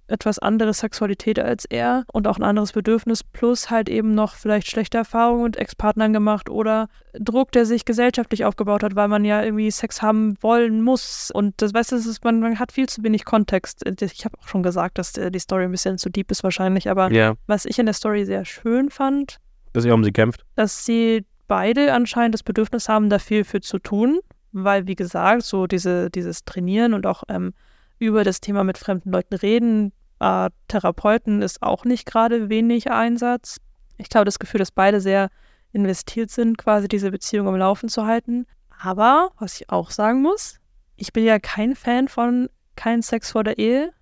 [0.09, 4.69] etwas andere Sexualität als er und auch ein anderes Bedürfnis, plus halt eben noch vielleicht
[4.71, 9.43] schlechte Erfahrungen mit Ex-Partnern gemacht oder Druck, der sich gesellschaftlich aufgebaut hat, weil man ja
[9.43, 11.31] irgendwie Sex haben wollen muss.
[11.33, 13.83] Und das weißt du, das ist, man, man hat viel zu wenig Kontext.
[14.03, 17.11] Ich habe auch schon gesagt, dass die Story ein bisschen zu deep ist wahrscheinlich, aber
[17.11, 17.35] Ja.
[17.47, 19.39] was ich in der Story sehr schön fand,
[19.73, 20.45] Dass er um sie kämpft.
[20.57, 24.21] dass sie beide anscheinend das Bedürfnis haben, dafür für zu tun,
[24.53, 27.55] weil, wie gesagt, so diese, dieses Trainieren und auch ähm,
[27.99, 33.59] über das Thema mit fremden Leuten reden, äh, Therapeuten ist auch nicht gerade wenig Einsatz.
[33.99, 35.31] Ich glaube, das Gefühl, dass beide sehr
[35.73, 38.47] investiert sind, quasi diese Beziehung am Laufen zu halten.
[38.83, 40.59] Aber, was ich auch sagen muss,
[40.97, 43.93] ich bin ja kein Fan von kein Sex vor der Ehe,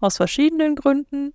[0.00, 1.34] aus verschiedenen Gründen.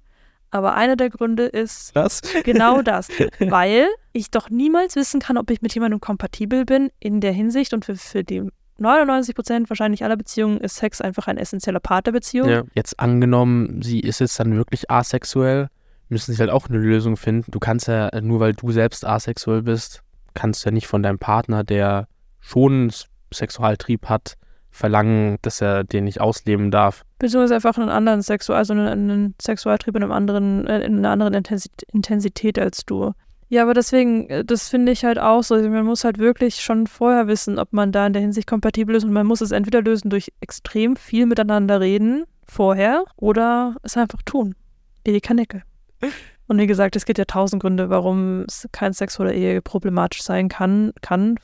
[0.51, 2.21] Aber einer der Gründe ist, Was?
[2.43, 3.09] Genau das.
[3.39, 7.73] Weil ich doch niemals wissen kann, ob ich mit jemandem kompatibel bin in der Hinsicht
[7.73, 12.07] und für, für die 99 Prozent wahrscheinlich aller Beziehungen ist Sex einfach ein essentieller Part
[12.07, 12.49] der Beziehung.
[12.49, 12.63] Ja.
[12.73, 15.69] Jetzt angenommen, sie ist jetzt dann wirklich asexuell,
[16.09, 17.51] müssen sie halt auch eine Lösung finden.
[17.51, 21.19] Du kannst ja, nur weil du selbst asexuell bist, kannst du ja nicht von deinem
[21.19, 22.07] Partner, der
[22.39, 22.91] schon
[23.33, 24.35] Sexualtrieb hat,
[24.77, 27.03] verlangen, dass er den nicht ausleben darf.
[27.19, 31.09] Beziehungsweise einfach einen anderen Sexual, also einen, einen Sexualtrieb in, einem anderen, äh, in einer
[31.09, 33.13] anderen Intensi- Intensität als du.
[33.49, 35.55] Ja, aber deswegen, äh, das finde ich halt auch so.
[35.55, 38.95] Also Man muss halt wirklich schon vorher wissen, ob man da in der Hinsicht kompatibel
[38.95, 43.97] ist und man muss es entweder lösen durch extrem viel miteinander reden vorher oder es
[43.97, 44.55] einfach tun.
[45.03, 45.63] Wie die Kanickel.
[46.49, 50.47] Und wie gesagt, es gibt ja tausend Gründe, warum kein Sex oder Ehe problematisch sein
[50.47, 51.35] kann, kann,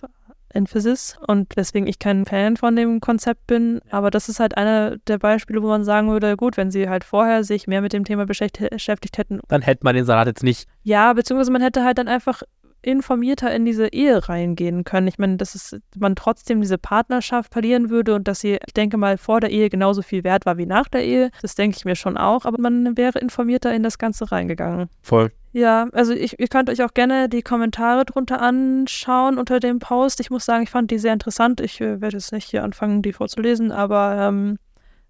[0.53, 3.81] Emphasis und weswegen ich kein Fan von dem Konzept bin.
[3.89, 7.03] Aber das ist halt einer der Beispiele, wo man sagen würde, gut, wenn sie halt
[7.03, 9.39] vorher sich mehr mit dem Thema beschäftigt, beschäftigt hätten.
[9.47, 10.67] Dann hätte man den Salat jetzt nicht.
[10.83, 12.43] Ja, beziehungsweise man hätte halt dann einfach
[12.83, 15.07] informierter in diese Ehe reingehen können.
[15.07, 18.97] Ich meine, dass es, man trotzdem diese Partnerschaft verlieren würde und dass sie, ich denke
[18.97, 21.31] mal, vor der Ehe genauso viel wert war wie nach der Ehe.
[21.41, 24.89] Das denke ich mir schon auch, aber man wäre informierter in das Ganze reingegangen.
[25.01, 25.31] Voll.
[25.53, 30.19] Ja, also ich, ihr könnt euch auch gerne die Kommentare drunter anschauen unter dem Post.
[30.19, 31.61] Ich muss sagen, ich fand die sehr interessant.
[31.61, 34.57] Ich äh, werde jetzt nicht hier anfangen, die vorzulesen, aber ähm,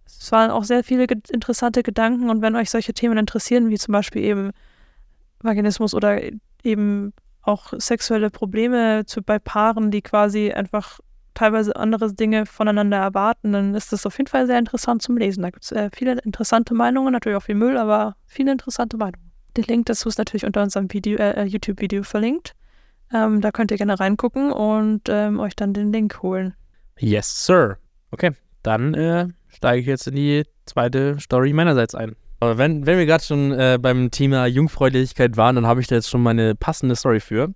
[0.05, 3.77] es waren auch sehr viele ge interessante Gedanken und wenn euch solche Themen interessieren, wie
[3.77, 4.51] zum Beispiel eben
[5.41, 6.19] Vaginismus oder
[6.63, 10.99] eben auch sexuelle Probleme zu, bei Paaren, die quasi einfach
[11.33, 15.43] teilweise andere Dinge voneinander erwarten, dann ist das auf jeden Fall sehr interessant zum Lesen.
[15.43, 19.31] Da gibt es äh, viele interessante Meinungen, natürlich auch viel Müll, aber viele interessante Meinungen.
[19.57, 22.55] Den Link dazu ist natürlich unter unserem Video, äh, YouTube-Video verlinkt.
[23.13, 26.55] Ähm, da könnt ihr gerne reingucken und ähm, euch dann den Link holen.
[26.97, 27.77] Yes, sir.
[28.11, 28.31] Okay,
[28.63, 32.15] dann äh, steige ich jetzt in die zweite Story meinerseits ein.
[32.43, 35.95] Aber wenn, wenn wir gerade schon äh, beim Thema Jungfräulichkeit waren, dann habe ich da
[35.95, 37.53] jetzt schon meine passende Story für.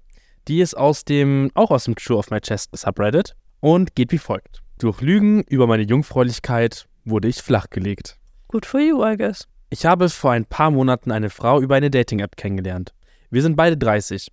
[0.47, 4.17] Die ist aus dem, auch aus dem True of My Chest Subreddit und geht wie
[4.17, 4.61] folgt.
[4.79, 8.17] Durch Lügen über meine Jungfräulichkeit wurde ich flachgelegt.
[8.47, 9.45] Good for you, I guess.
[9.69, 12.93] Ich habe vor ein paar Monaten eine Frau über eine Dating-App kennengelernt.
[13.29, 14.31] Wir sind beide 30.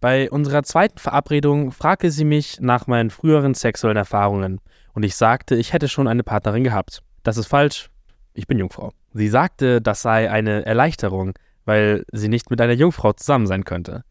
[0.00, 4.60] Bei unserer zweiten Verabredung fragte sie mich nach meinen früheren sexuellen Erfahrungen
[4.92, 7.00] und ich sagte, ich hätte schon eine Partnerin gehabt.
[7.22, 7.90] Das ist falsch.
[8.32, 8.92] Ich bin Jungfrau.
[9.14, 14.02] Sie sagte, das sei eine Erleichterung, weil sie nicht mit einer Jungfrau zusammen sein könnte.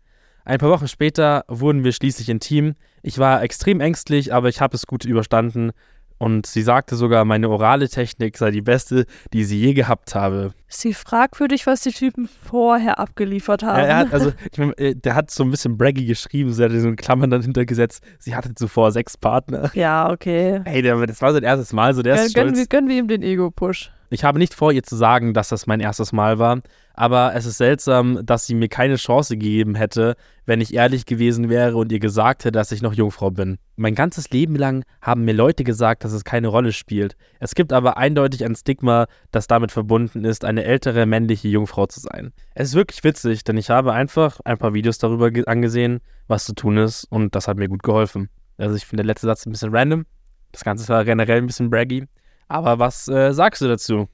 [0.46, 2.76] Ein paar Wochen später wurden wir schließlich intim.
[3.02, 5.72] Ich war extrem ängstlich, aber ich habe es gut überstanden.
[6.20, 10.54] Und sie sagte sogar, meine orale Technik sei die beste, die sie je gehabt habe.
[10.70, 13.80] Ist sie fragwürdig, was die Typen vorher abgeliefert haben?
[13.80, 16.64] Ja, er hat, also, ich mein, äh, der hat so ein bisschen braggy geschrieben, sie
[16.64, 19.70] hat so in Klammern dann hintergesetzt, sie hatte zuvor sechs Partner.
[19.74, 20.62] ja, okay.
[20.64, 22.60] Hey, der, das war sein erstes Mal, so der Ja, ist gönnen, stolz.
[22.60, 23.92] wir, gönnen wir ihm den Ego-Push.
[24.14, 26.62] Ich habe nicht vor, ihr zu sagen, dass das mein erstes Mal war,
[26.94, 31.50] aber es ist seltsam, dass sie mir keine Chance gegeben hätte, wenn ich ehrlich gewesen
[31.50, 33.58] wäre und ihr gesagt hätte, dass ich noch Jungfrau bin.
[33.76, 37.16] Mein ganzes Leben lang haben mir Leute gesagt, dass es keine Rolle spielt.
[37.40, 42.00] Es gibt aber eindeutig ein Stigma, das damit verbunden ist, eine ältere männliche Jungfrau zu
[42.00, 42.34] sein.
[42.54, 46.46] Es ist wirklich witzig, denn ich habe einfach ein paar Videos darüber ge- angesehen, was
[46.46, 48.30] zu tun ist und das hat mir gut geholfen.
[48.60, 50.06] Also ich finde der letzte Satz ein bisschen random,
[50.52, 52.06] das Ganze war generell ein bisschen braggy.
[52.54, 54.08] Aber was äh, sagst du dazu?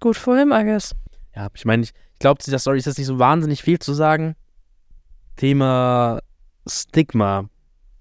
[0.00, 0.92] Good for him, I guess.
[1.36, 3.78] Ja, ich meine, ich, ich glaube, zu der Story ist jetzt nicht so wahnsinnig viel
[3.78, 4.34] zu sagen.
[5.36, 6.18] Thema
[6.66, 7.48] Stigma.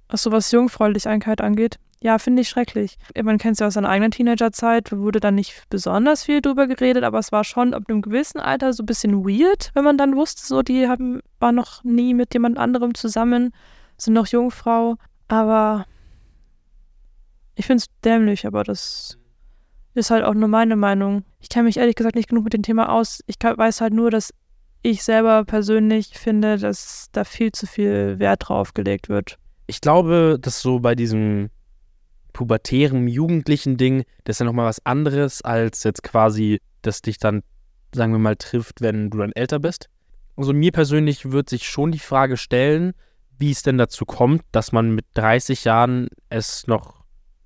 [0.07, 1.77] Achso, was Jungfräulichkeit angeht.
[2.01, 2.97] Ja, finde ich schrecklich.
[3.15, 7.03] Man kennt es ja aus seiner eigenen Teenagerzeit, wurde dann nicht besonders viel drüber geredet,
[7.03, 10.15] aber es war schon ab einem gewissen Alter so ein bisschen weird, wenn man dann
[10.15, 13.53] wusste, so, die haben, waren noch nie mit jemand anderem zusammen,
[13.97, 14.95] sind noch Jungfrau.
[15.27, 15.85] Aber
[17.53, 19.19] ich finde es dämlich, aber das
[19.97, 21.23] ist halt auch nur meine Meinung.
[21.39, 23.21] Ich kenne mich ehrlich gesagt nicht genug mit dem Thema aus.
[23.27, 24.33] Ich weiß halt nur, dass
[24.83, 29.37] ich selber persönlich finde, dass da viel zu viel Wert drauf gelegt wird.
[29.67, 31.49] ich glaube, dass so bei diesem
[32.31, 37.41] pubertären, jugendlichen Ding, das ist ja nochmal was anderes, als jetzt quasi, dass dich dann,
[37.93, 39.89] sagen wir mal, trifft, wenn du dann älter bist.
[40.37, 42.93] Also mir persönlich wird sich schon die Frage stellen,
[43.37, 47.03] wie es denn dazu kommt, dass man mit 30 Jahren es noch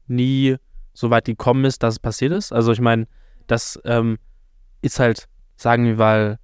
[0.08, 0.58] nie
[0.94, 2.52] so weit gekommen ist, dass es passiert ist.
[2.52, 3.08] Also ich meine,
[3.48, 4.18] das ähm,
[4.82, 6.40] ist halt, sagen wir mal,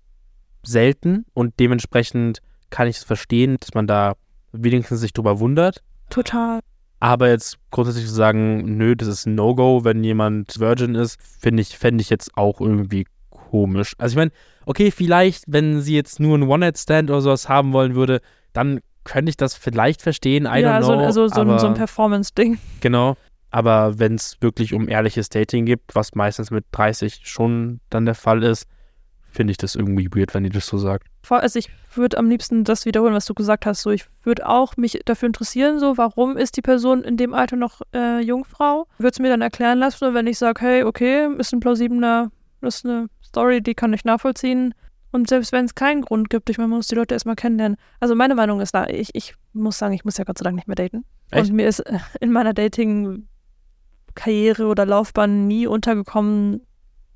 [0.63, 2.39] selten und dementsprechend
[2.69, 4.15] kann ich es verstehen, dass man da
[4.51, 5.81] wenigstens sich drüber wundert.
[6.09, 6.59] Total.
[6.99, 11.61] Aber jetzt grundsätzlich zu sagen, nö, das ist ein No-Go, wenn jemand Virgin ist, finde
[11.61, 13.93] ich, fände ich jetzt auch irgendwie komisch.
[13.97, 14.31] Also ich meine,
[14.65, 18.21] okay, vielleicht, wenn sie jetzt nur einen One-Night-Stand oder sowas haben wollen würde,
[18.53, 20.45] dann könnte ich das vielleicht verstehen.
[20.45, 22.57] I ja, don't so, know, also so, ein, aber, so ein Performance-Ding.
[22.81, 23.15] Genau.
[23.57, 28.13] Aber wenn es wirklich um ehrliches Dating gibt, was meistens mit 30 schon dann der
[28.13, 28.67] Fall ist,
[29.31, 31.07] finde ich das irgendwie weird, wenn die das so sagt.
[31.27, 33.81] Also ich würde am liebsten das wiederholen, was du gesagt hast.
[33.81, 37.55] So, ich würde auch mich dafür interessieren, so, warum ist die Person in dem Alter
[37.55, 38.85] noch äh, Jungfrau?
[38.99, 42.29] Würde es mir dann erklären lassen, und wenn ich sage, hey, okay, ist ein plausibler,
[42.61, 44.75] das ist eine Story, die kann ich nachvollziehen.
[45.09, 47.79] Und selbst wenn es keinen Grund gibt, ich meine, man muss die Leute erstmal kennenlernen.
[47.99, 50.57] Also meine Meinung ist da, ich, ich muss sagen, ich muss ja Gott sei Dank
[50.57, 51.05] nicht mehr daten.
[51.31, 51.49] Echt?
[51.49, 52.53] Und mir ist äh, in meiner
[54.17, 56.61] Dating-Karriere oder Laufbahn nie untergekommen,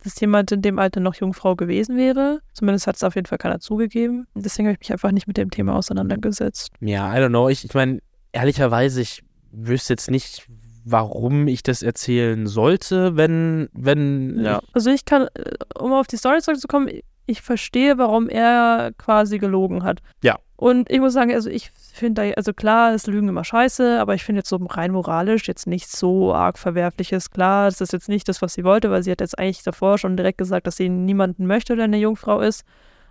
[0.04, 2.41] dass jemand in dem Alter noch Jungfrau gewesen wäre.
[2.54, 4.28] Zumindest hat es auf jeden Fall keiner zugegeben.
[4.34, 6.72] Deswegen habe ich mich einfach nicht mit dem Thema auseinandergesetzt.
[6.80, 7.49] Ja, I don't know.
[7.49, 7.99] Ich, ich meine,
[8.32, 10.47] ehrlicherweise, ich wüsste jetzt nicht,
[10.86, 14.39] warum ich das erzählen sollte, wenn, wenn.
[14.74, 16.89] Also ich kann, äh, um auf die Story zurückzukommen,
[17.26, 19.99] ich verstehe, warum er quasi gelogen hat.
[20.24, 20.38] Ja.
[20.55, 24.13] Und ich muss sagen, also ich finde da, also klar, ist Lügen immer scheiße, aber
[24.13, 27.32] ich finde jetzt so rein moralisch jetzt nichts so arg Verwerfliches.
[27.32, 29.97] Klar, das ist jetzt nicht das, was sie wollte, weil sie hat jetzt eigentlich davor
[29.97, 32.63] schon direkt gesagt, dass sie niemanden möchte, der eine Jungfrau ist.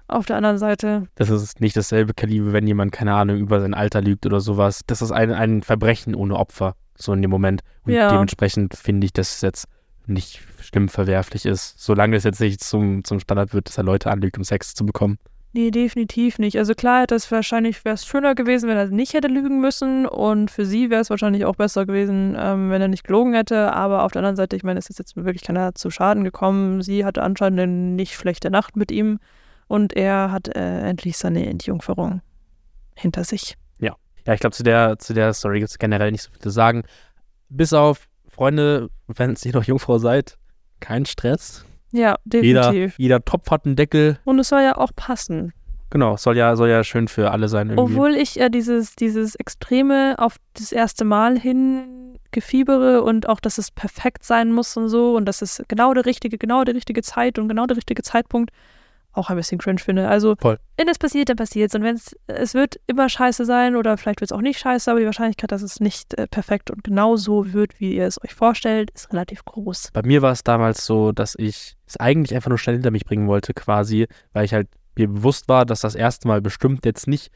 [0.07, 3.75] Auf der anderen Seite, Das ist nicht dasselbe Kaliber, wenn jemand, keine Ahnung, über sein
[3.75, 4.81] Alter lügt oder sowas.
[4.87, 7.63] Das ist ein, ein Verbrechen ohne Opfer, so in dem Moment.
[7.85, 8.11] Und Ja.
[8.11, 9.67] dementsprechend finde ich, dass es jetzt
[10.11, 14.11] nicht schlimm verwerflich ist, solange es jetzt nicht zum, zum Standard wird, dass er Leute
[14.11, 15.19] anlügt, um Sex zu bekommen.
[15.53, 16.57] nee, definitiv nicht.
[16.59, 20.51] Also klar es wahrscheinlich, wäre es schöner gewesen, wenn er nicht hätte lügen müssen und
[20.51, 24.05] für sie wäre es wahrscheinlich auch besser gewesen, ähm, wenn er nicht gelogen hätte, aber
[24.05, 26.83] auf der anderen Seite, ich meine, es ist jetzt wirklich keiner zu Schaden gekommen.
[26.83, 29.19] Sie hatte anscheinend eine nicht schlechte Nacht mit ihm
[29.67, 32.21] und er hat äh, endlich seine Entjungferung
[32.95, 33.57] hinter sich.
[34.27, 36.51] Ja, ich glaube, zu der, zu der Story gibt es generell nicht so viel zu
[36.51, 36.85] sagen.
[37.49, 40.37] Bis auf, Freunde, wenn ihr noch Jungfrau seid,
[40.81, 41.65] kein Stress.
[41.93, 42.99] Ja, Jeder, definitiv.
[42.99, 44.19] jeder Topf hat einen Deckel.
[44.25, 45.53] Und es soll ja auch passen.
[45.91, 47.95] Genau, soll ja, soll ja schön für alle sein irgendwie.
[47.95, 53.59] Obwohl ich ja dieses, dieses Extreme auf das erste Mal hin gefiebere und auch, dass
[53.59, 57.03] es perfekt sein muss und so und dass es genau der richtige, genau die richtige
[57.03, 58.51] Zeit und genau der richtige Zeitpunkt
[59.13, 60.09] auch ein bisschen cringe finde.
[60.09, 60.59] Also, Voll.
[60.77, 61.75] wenn es passiert, dann passiert es.
[61.75, 64.91] Und wenn es, es wird immer scheiße sein oder vielleicht wird es auch nicht scheiße,
[64.91, 68.23] aber die Wahrscheinlichkeit, dass es nicht äh, perfekt und genau so wird, wie ihr es
[68.23, 69.91] euch vorstellt, ist relativ groß.
[69.93, 73.05] Bei mir war es damals so, dass ich es eigentlich einfach nur schnell hinter mich
[73.05, 77.07] bringen wollte, quasi, weil ich halt mir bewusst war, dass das erste Mal bestimmt jetzt
[77.07, 77.31] nicht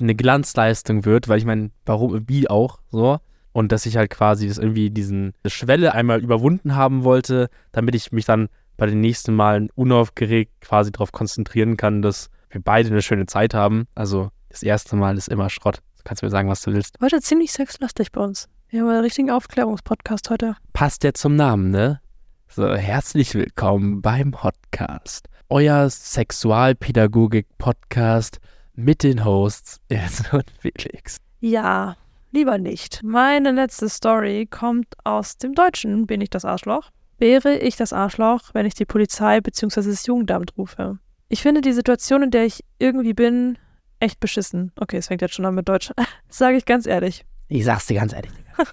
[0.00, 3.18] eine Glanzleistung wird, weil ich meine, warum, wie auch, so.
[3.52, 7.96] Und dass ich halt quasi das irgendwie diesen diese Schwelle einmal überwunden haben wollte, damit
[7.96, 8.48] ich mich dann
[8.80, 13.52] bei den nächsten Malen unaufgeregt quasi darauf konzentrieren kann, dass wir beide eine schöne Zeit
[13.52, 13.86] haben.
[13.94, 15.82] Also das erste Mal ist immer Schrott.
[15.98, 16.96] Du kannst mir sagen, was du willst.
[17.02, 18.48] Heute ziemlich sexlastig bei uns.
[18.70, 20.56] Wir haben einen richtigen Aufklärungspodcast heute.
[20.72, 22.00] passt ja zum Namen, ne?
[22.48, 25.28] So, herzlich willkommen beim Podcast.
[25.50, 28.38] Euer Sexualpädagogik-Podcast
[28.72, 31.18] mit den Hosts Ilse und Felix.
[31.40, 31.98] Ja,
[32.30, 33.02] lieber nicht.
[33.04, 36.06] Meine letzte Story kommt aus dem Deutschen.
[36.06, 36.90] Bin ich das Arschloch?
[37.20, 39.90] Wäre ich das Arschloch, wenn ich die Polizei bzw.
[39.90, 40.98] das Jugendamt rufe?
[41.28, 43.58] Ich finde die Situation, in der ich irgendwie bin,
[43.98, 44.72] echt beschissen.
[44.76, 45.92] Okay, es fängt jetzt schon an mit Deutsch.
[46.30, 47.26] Sage ich ganz ehrlich.
[47.48, 48.32] Ich sag's dir ganz ehrlich.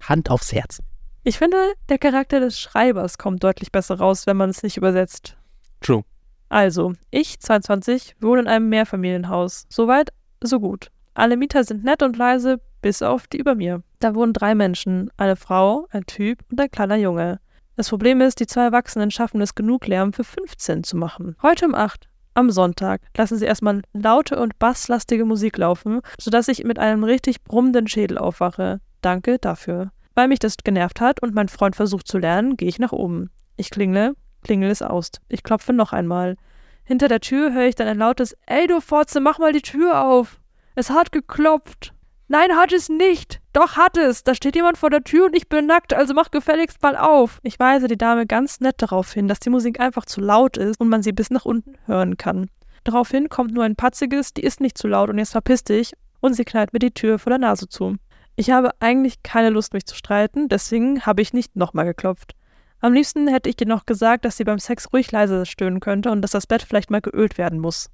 [0.00, 0.80] Hand aufs Herz.
[1.24, 1.56] Ich finde,
[1.88, 5.36] der Charakter des Schreibers kommt deutlich besser raus, wenn man es nicht übersetzt.
[5.80, 6.04] True.
[6.50, 9.66] Also, ich, 22, wohne in einem Mehrfamilienhaus.
[9.68, 10.92] Soweit, so gut.
[11.14, 13.82] Alle Mieter sind nett und leise, bis auf die über mir.
[13.98, 17.40] Da wohnen drei Menschen, eine Frau, ein Typ und ein kleiner Junge.
[17.76, 21.36] Das Problem ist, die zwei Erwachsenen schaffen es genug Lärm für 15 zu machen.
[21.42, 26.64] Heute um 8, am Sonntag, lassen sie erstmal laute und basslastige Musik laufen, sodass ich
[26.64, 28.80] mit einem richtig brummenden Schädel aufwache.
[29.00, 29.90] Danke dafür.
[30.14, 33.30] Weil mich das genervt hat und mein Freund versucht zu lernen, gehe ich nach oben.
[33.56, 35.10] Ich klingle, Klingel ist aus.
[35.28, 36.36] Ich klopfe noch einmal.
[36.84, 40.04] Hinter der Tür höre ich dann ein lautes Ey du Fotze, mach mal die Tür
[40.04, 40.40] auf.
[40.76, 41.92] Es hat geklopft.
[42.28, 43.40] Nein, hat es nicht.
[43.52, 44.24] Doch hat es.
[44.24, 47.38] Da steht jemand vor der Tür und ich bin nackt, also mach gefälligst mal auf.
[47.44, 50.80] Ich weise die Dame ganz nett darauf hin, dass die Musik einfach zu laut ist
[50.80, 52.50] und man sie bis nach unten hören kann.
[52.82, 56.34] Daraufhin kommt nur ein patziges, die ist nicht zu laut und jetzt verpiss dich und
[56.34, 57.96] sie knallt mir die Tür vor der Nase zu.
[58.34, 62.34] Ich habe eigentlich keine Lust, mich zu streiten, deswegen habe ich nicht nochmal geklopft.
[62.80, 66.10] Am liebsten hätte ich ihr noch gesagt, dass sie beim Sex ruhig leise stöhnen könnte
[66.10, 67.90] und dass das Bett vielleicht mal geölt werden muss.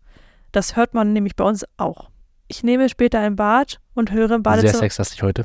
[0.53, 2.11] Das hört man nämlich bei uns auch.
[2.49, 4.73] Ich nehme später ein Bad und höre im Badezimmer.
[4.73, 5.45] Sehr sexlastig heute.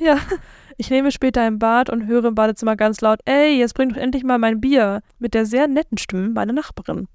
[0.00, 0.18] Ja,
[0.76, 3.96] ich nehme später ein Bad und höre im Badezimmer ganz laut: Ey, jetzt bring doch
[3.96, 5.00] endlich mal mein Bier.
[5.18, 7.08] Mit der sehr netten Stimme meiner Nachbarin.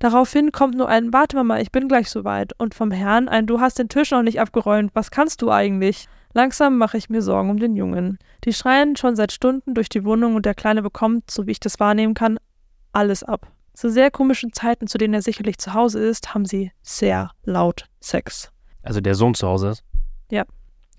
[0.00, 2.54] Daraufhin kommt nur ein Warte Mama, ich bin gleich soweit.
[2.58, 4.92] Und vom Herrn ein Du hast den Tisch noch nicht abgeräumt.
[4.94, 6.08] Was kannst du eigentlich?
[6.32, 8.18] Langsam mache ich mir Sorgen um den Jungen.
[8.44, 11.60] Die schreien schon seit Stunden durch die Wohnung und der Kleine bekommt, so wie ich
[11.60, 12.38] das wahrnehmen kann,
[12.92, 13.52] alles ab.
[13.74, 17.84] Zu sehr komischen Zeiten, zu denen er sicherlich zu Hause ist, haben sie sehr laut
[18.00, 18.50] Sex.
[18.82, 19.84] Also der Sohn zu Hause ist.
[20.30, 20.44] Ja.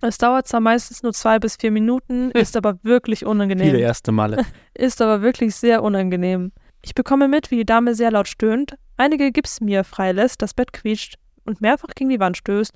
[0.01, 3.67] Es dauert zwar meistens nur zwei bis vier Minuten, ist aber wirklich unangenehm.
[3.67, 4.45] Viele erste Male.
[4.73, 6.51] Ist aber wirklich sehr unangenehm.
[6.81, 10.73] Ich bekomme mit, wie die Dame sehr laut stöhnt, einige Gips mir freilässt, das Bett
[10.73, 12.73] quietscht und mehrfach gegen die Wand stößt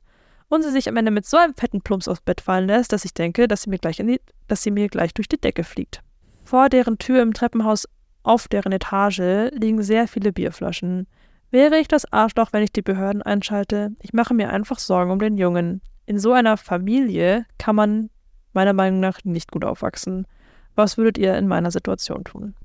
[0.49, 3.05] und sie sich am Ende mit so einem fetten Plumps aufs Bett fallen lässt, dass
[3.05, 6.01] ich denke, dass sie mir gleich, die, dass sie mir gleich durch die Decke fliegt.
[6.43, 7.87] Vor deren Tür im Treppenhaus
[8.21, 11.07] auf deren Etage liegen sehr viele Bierflaschen.
[11.51, 13.91] Wäre ich das Arschloch, wenn ich die Behörden einschalte?
[14.01, 15.81] Ich mache mir einfach Sorgen um den Jungen.
[16.05, 18.09] In so einer Familie kann man
[18.53, 20.27] meiner Meinung nach nicht gut aufwachsen.
[20.75, 22.55] Was würdet ihr in meiner Situation tun?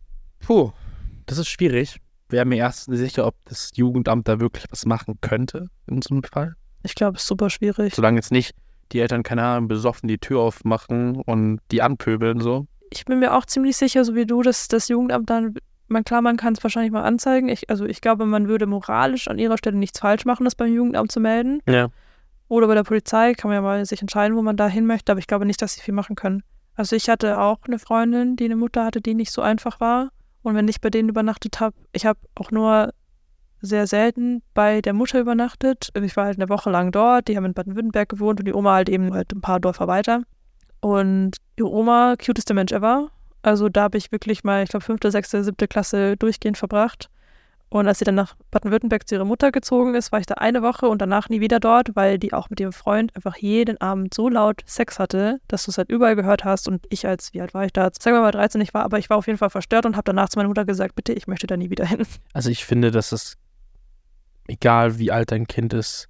[0.40, 0.72] Puh,
[1.26, 2.00] das ist schwierig.
[2.28, 6.14] Wäre mir erst nicht sicher, ob das Jugendamt da wirklich was machen könnte in so
[6.14, 6.54] einem Fall.
[6.82, 7.94] Ich glaube, es ist super schwierig.
[7.94, 8.54] Solange jetzt nicht
[8.92, 12.66] die Eltern, keine Ahnung, besoffen die Tür aufmachen und die anpöbeln so.
[12.90, 15.54] Ich bin mir auch ziemlich sicher, so wie du, dass das Jugendamt dann,
[15.88, 17.48] man, klar, man kann es wahrscheinlich mal anzeigen.
[17.48, 20.72] Ich, also ich glaube, man würde moralisch an ihrer Stelle nichts falsch machen, das beim
[20.72, 21.60] Jugendamt zu melden.
[21.68, 21.90] Ja.
[22.50, 25.12] Oder bei der Polizei kann man ja mal sich entscheiden, wo man da hin möchte,
[25.12, 26.42] aber ich glaube nicht, dass sie viel machen können.
[26.74, 30.10] Also ich hatte auch eine Freundin, die eine Mutter hatte, die nicht so einfach war.
[30.42, 32.92] Und wenn ich bei denen übernachtet habe, ich habe auch nur
[33.60, 35.90] sehr selten bei der Mutter übernachtet.
[35.94, 37.28] Ich war halt eine Woche lang dort.
[37.28, 40.22] Die haben in Baden-Württemberg gewohnt und die Oma halt eben halt ein paar Dörfer weiter.
[40.80, 43.10] Und die Oma, cuteste Mensch ever.
[43.42, 47.10] Also da habe ich wirklich mal, ich glaube, fünfte, sechste, siebte Klasse durchgehend verbracht.
[47.70, 50.60] Und als sie dann nach Baden-Württemberg zu ihrer Mutter gezogen ist, war ich da eine
[50.60, 54.12] Woche und danach nie wieder dort, weil die auch mit ihrem Freund einfach jeden Abend
[54.12, 56.66] so laut Sex hatte, dass du es halt überall gehört hast.
[56.66, 57.88] Und ich als, wie alt war ich da?
[57.96, 60.04] Sagen wir mal 13, ich war, aber ich war auf jeden Fall verstört und habe
[60.04, 62.04] danach zu meiner Mutter gesagt, bitte, ich möchte da nie wieder hin.
[62.32, 63.36] Also ich finde, dass es,
[64.48, 66.08] egal wie alt dein Kind ist,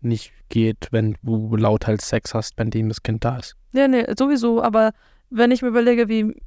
[0.00, 3.56] nicht geht, wenn du laut halt Sex hast, wenn dem das Kind da ist.
[3.72, 4.92] Ja, nee, sowieso, aber
[5.28, 6.40] wenn ich mir überlege, wie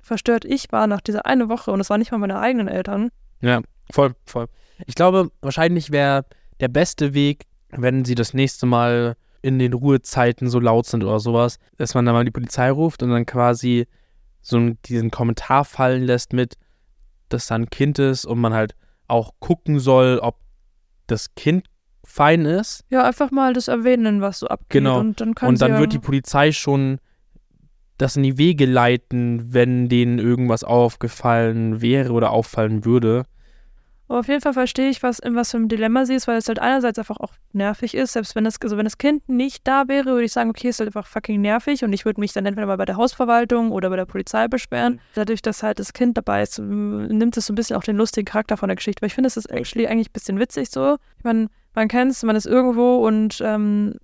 [0.00, 3.10] verstört ich war nach dieser eine Woche und es waren nicht mal meine eigenen Eltern.
[3.40, 3.60] Ja,
[3.90, 4.46] voll, voll.
[4.86, 6.24] Ich glaube, wahrscheinlich wäre
[6.60, 11.18] der beste Weg, wenn sie das nächste Mal in den Ruhezeiten so laut sind oder
[11.18, 13.86] sowas, dass man dann mal die Polizei ruft und dann quasi
[14.40, 16.56] so einen, diesen Kommentar fallen lässt mit,
[17.28, 18.74] dass da ein Kind ist und man halt
[19.08, 20.38] auch gucken soll, ob
[21.06, 21.66] das Kind
[22.04, 22.84] fein ist.
[22.90, 24.70] Ja, einfach mal das erwähnen, was so abgeht.
[24.70, 25.00] Genau.
[25.00, 26.98] Und dann, kann Und dann sie wird die Polizei schon
[27.98, 33.24] das in die Wege leiten, wenn denen irgendwas aufgefallen wäre oder auffallen würde.
[34.08, 36.36] Aber auf jeden Fall verstehe ich, was, in was für einem Dilemma sie ist, weil
[36.36, 38.12] es halt einerseits einfach auch nervig ist.
[38.12, 40.80] Selbst wenn das, also wenn das Kind nicht da wäre, würde ich sagen, okay, ist
[40.80, 43.88] halt einfach fucking nervig und ich würde mich dann entweder mal bei der Hausverwaltung oder
[43.90, 45.00] bei der Polizei beschweren.
[45.14, 48.26] Dadurch, dass halt das Kind dabei ist, nimmt es so ein bisschen auch den lustigen
[48.26, 49.02] Charakter von der Geschichte.
[49.02, 50.98] Weil ich finde, es ist actually eigentlich ein bisschen witzig so.
[51.16, 53.94] Ich meine, man kennt es, man ist irgendwo und ähm,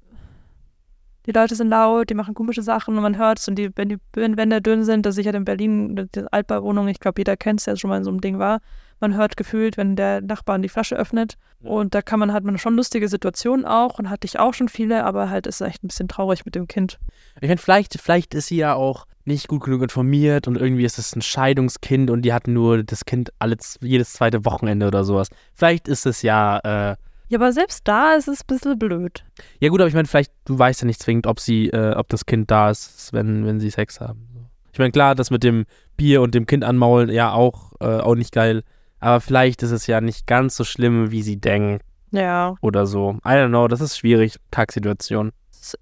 [1.27, 3.91] die Leute sind laut, die machen komische Sachen und man hört es und die, wenn
[3.91, 7.61] die Wände dünn sind, das ist sicher in Berlin, die Altbauwohnung, ich glaube, jeder kennt
[7.61, 8.61] es, der schon mal in so einem Ding war.
[9.01, 11.37] Man hört gefühlt, wenn der Nachbarn die Flasche öffnet.
[11.61, 14.69] Und da kann man, hat man schon lustige Situationen auch und hatte ich auch schon
[14.69, 16.99] viele, aber halt ist echt ein bisschen traurig mit dem Kind.
[17.41, 20.99] Ich meine, vielleicht, vielleicht ist sie ja auch nicht gut genug informiert und irgendwie ist
[20.99, 25.29] es ein Scheidungskind und die hatten nur das Kind alle, jedes zweite Wochenende oder sowas.
[25.55, 26.59] Vielleicht ist es ja.
[26.59, 26.97] Äh,
[27.29, 29.25] ja, aber selbst da ist es ein bisschen blöd.
[29.61, 32.09] Ja, gut, aber ich meine, vielleicht, du weißt ja nicht zwingend, ob sie, äh, ob
[32.09, 34.27] das Kind da ist, wenn, wenn sie Sex haben.
[34.73, 38.15] Ich meine, klar, das mit dem Bier und dem Kind anmaulen, ja, auch, äh, auch
[38.15, 38.63] nicht geil.
[39.01, 41.85] Aber vielleicht ist es ja nicht ganz so schlimm, wie sie denkt.
[42.11, 42.55] Ja.
[42.61, 43.19] Oder so.
[43.25, 44.37] I don't know, das ist schwierig.
[44.51, 45.33] Kacksituation.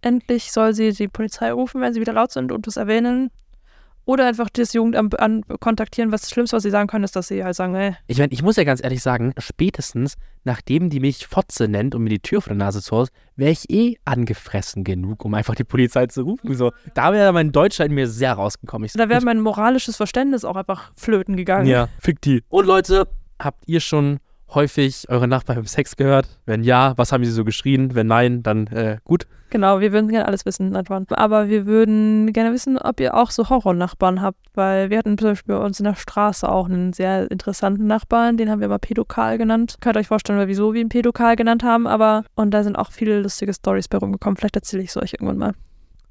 [0.01, 3.31] Endlich soll sie die Polizei rufen, wenn sie wieder laut sind und das erwähnen.
[4.07, 6.13] Oder einfach das Jugendamt an, kontaktieren.
[6.13, 7.97] Was das Schlimmste, was sie sagen können, ist, dass sie halt sagen, ey.
[8.07, 12.05] Ich meine, ich muss ja ganz ehrlich sagen, spätestens nachdem die mich Fotze nennt und
[12.05, 15.65] mir die Tür vor der Nase zu wäre ich eh angefressen genug, um einfach die
[15.65, 16.55] Polizei zu rufen.
[16.55, 18.87] So, da wäre mein Deutscher in mir sehr rausgekommen.
[18.87, 21.67] Ich, da wäre mein moralisches Verständnis auch einfach flöten gegangen.
[21.67, 22.45] Ja, fick die.
[22.49, 23.09] Und Leute,
[23.41, 26.29] habt ihr schon häufig eure Nachbarn beim Sex gehört?
[26.47, 27.95] Wenn ja, was haben sie so geschrien?
[27.95, 29.27] Wenn nein, dann äh, gut.
[29.51, 31.07] Genau, wir würden gerne alles wissen, Nadwan.
[31.11, 35.31] Aber wir würden gerne wissen, ob ihr auch so Horror-Nachbarn habt, weil wir hatten zum
[35.31, 38.79] Beispiel bei uns in der Straße auch einen sehr interessanten Nachbarn, den haben wir mal
[38.79, 39.77] Pädokal genannt.
[39.81, 42.91] Könnt ihr euch vorstellen, wieso wir ihn Pädokal genannt haben, aber und da sind auch
[42.91, 44.37] viele lustige Stories bei rumgekommen.
[44.37, 45.53] Vielleicht erzähle ich es euch irgendwann mal.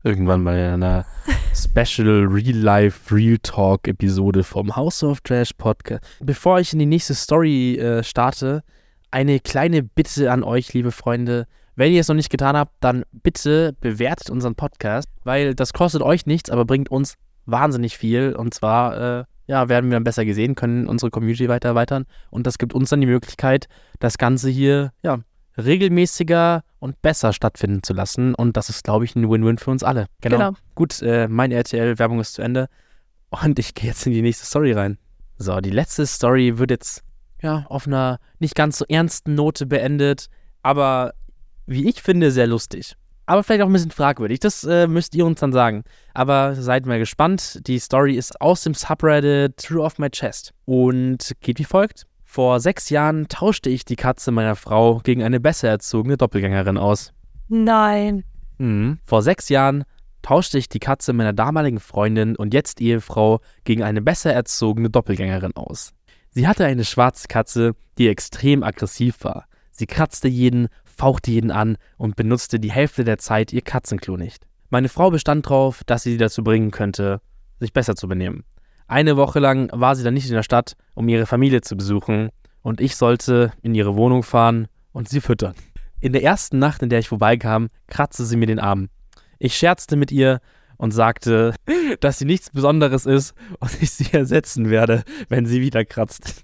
[0.05, 1.03] Irgendwann mal in einer
[1.55, 6.03] Special Real Life Real Talk Episode vom House of Trash Podcast.
[6.21, 8.61] Bevor ich in die nächste Story äh, starte,
[9.09, 11.47] eine kleine Bitte an euch, liebe Freunde.
[11.75, 16.03] Wenn ihr es noch nicht getan habt, dann bitte bewertet unseren Podcast, weil das kostet
[16.03, 17.15] euch nichts, aber bringt uns
[17.47, 18.35] wahnsinnig viel.
[18.35, 22.05] Und zwar, äh, ja, werden wir dann besser gesehen, können unsere Community weiter erweitern.
[22.29, 23.67] Und das gibt uns dann die Möglichkeit,
[23.99, 25.21] das Ganze hier, ja,
[25.57, 28.35] regelmäßiger und besser stattfinden zu lassen.
[28.35, 30.07] Und das ist, glaube ich, ein Win-Win für uns alle.
[30.21, 30.37] Genau.
[30.37, 30.53] Genau.
[30.75, 32.67] Gut, äh, meine RTL-Werbung ist zu Ende.
[33.29, 34.97] Und ich gehe jetzt in die nächste Story rein.
[35.37, 37.03] So, die letzte Story wird jetzt
[37.41, 40.27] ja auf einer nicht ganz so ernsten Note beendet,
[40.63, 41.13] aber
[41.65, 42.95] wie ich finde, sehr lustig.
[43.25, 44.39] Aber vielleicht auch ein bisschen fragwürdig.
[44.39, 45.83] Das äh, müsst ihr uns dann sagen.
[46.13, 47.59] Aber seid mal gespannt.
[47.67, 52.05] Die Story ist aus dem Subreddit True of My Chest und geht wie folgt.
[52.35, 57.13] Vor sechs Jahren tauschte ich die Katze meiner Frau gegen eine besser erzogene Doppelgängerin aus.
[57.47, 58.25] Nein.
[58.57, 58.99] Mhm.
[59.05, 59.85] Vor sechs Jahren
[60.21, 65.55] tauschte ich die Katze meiner damaligen Freundin und jetzt Ehefrau gegen eine besser erzogene Doppelgängerin
[65.55, 65.93] aus.
[66.29, 69.45] Sie hatte eine schwarze Katze, die extrem aggressiv war.
[69.71, 74.45] Sie kratzte jeden, fauchte jeden an und benutzte die Hälfte der Zeit ihr Katzenklo nicht.
[74.69, 77.21] Meine Frau bestand darauf, dass sie sie dazu bringen könnte,
[77.61, 78.43] sich besser zu benehmen.
[78.87, 82.29] Eine Woche lang war sie dann nicht in der Stadt, um ihre Familie zu besuchen,
[82.61, 85.53] und ich sollte in ihre Wohnung fahren und sie füttern.
[85.99, 88.89] In der ersten Nacht, in der ich vorbeikam, kratzte sie mir den Arm.
[89.39, 90.39] Ich scherzte mit ihr
[90.77, 91.55] und sagte,
[91.99, 96.43] dass sie nichts Besonderes ist und ich sie ersetzen werde, wenn sie wieder kratzt.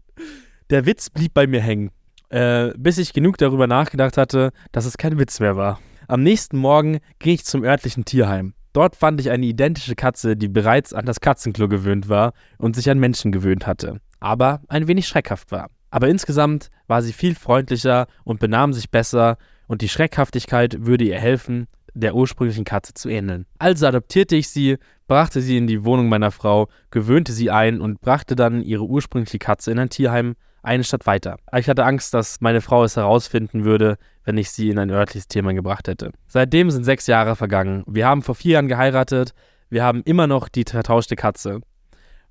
[0.70, 1.92] Der Witz blieb bei mir hängen,
[2.30, 5.80] äh, bis ich genug darüber nachgedacht hatte, dass es kein Witz mehr war.
[6.08, 8.54] Am nächsten Morgen ging ich zum örtlichen Tierheim.
[8.74, 12.90] Dort fand ich eine identische Katze, die bereits an das Katzenklo gewöhnt war und sich
[12.90, 15.70] an Menschen gewöhnt hatte, aber ein wenig schreckhaft war.
[15.90, 21.20] Aber insgesamt war sie viel freundlicher und benahm sich besser und die Schreckhaftigkeit würde ihr
[21.20, 23.46] helfen, der ursprünglichen Katze zu ähneln.
[23.60, 28.00] Also adoptierte ich sie, brachte sie in die Wohnung meiner Frau, gewöhnte sie ein und
[28.00, 31.38] brachte dann ihre ursprüngliche Katze in ein Tierheim eine Stadt weiter.
[31.58, 35.28] Ich hatte Angst, dass meine Frau es herausfinden würde, wenn ich sie in ein örtliches
[35.28, 36.12] Tierheim gebracht hätte.
[36.28, 37.84] Seitdem sind sechs Jahre vergangen.
[37.88, 39.34] Wir haben vor vier Jahren geheiratet.
[39.70, 41.62] Wir haben immer noch die vertauschte Katze.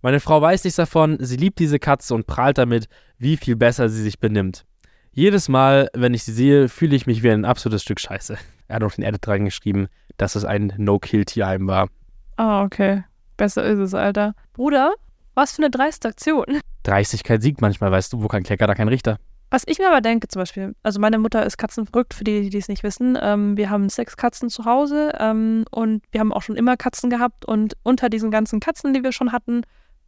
[0.03, 2.87] Meine Frau weiß nichts davon, sie liebt diese Katze und prahlt damit,
[3.19, 4.65] wie viel besser sie sich benimmt.
[5.13, 8.39] Jedes Mal, wenn ich sie sehe, fühle ich mich wie ein absolutes Stück Scheiße.
[8.69, 11.89] Er hat auf den Edit reingeschrieben, dass es ein No-Kill-Tierheim war.
[12.37, 13.03] Ah, okay.
[13.37, 14.35] Besser ist es, Alter.
[14.53, 14.95] Bruder,
[15.35, 16.45] was für eine dreiste Aktion.
[16.83, 19.19] Dreistigkeit siegt manchmal, weißt du, wo kein Klecker, da kein Richter.
[19.51, 22.59] Was ich mir aber denke, zum Beispiel, also meine Mutter ist katzenverrückt, für die, die
[22.59, 23.19] es nicht wissen.
[23.21, 27.11] Ähm, wir haben sechs Katzen zu Hause ähm, und wir haben auch schon immer Katzen
[27.11, 29.63] gehabt und unter diesen ganzen Katzen, die wir schon hatten,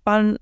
[0.04, 0.38] waren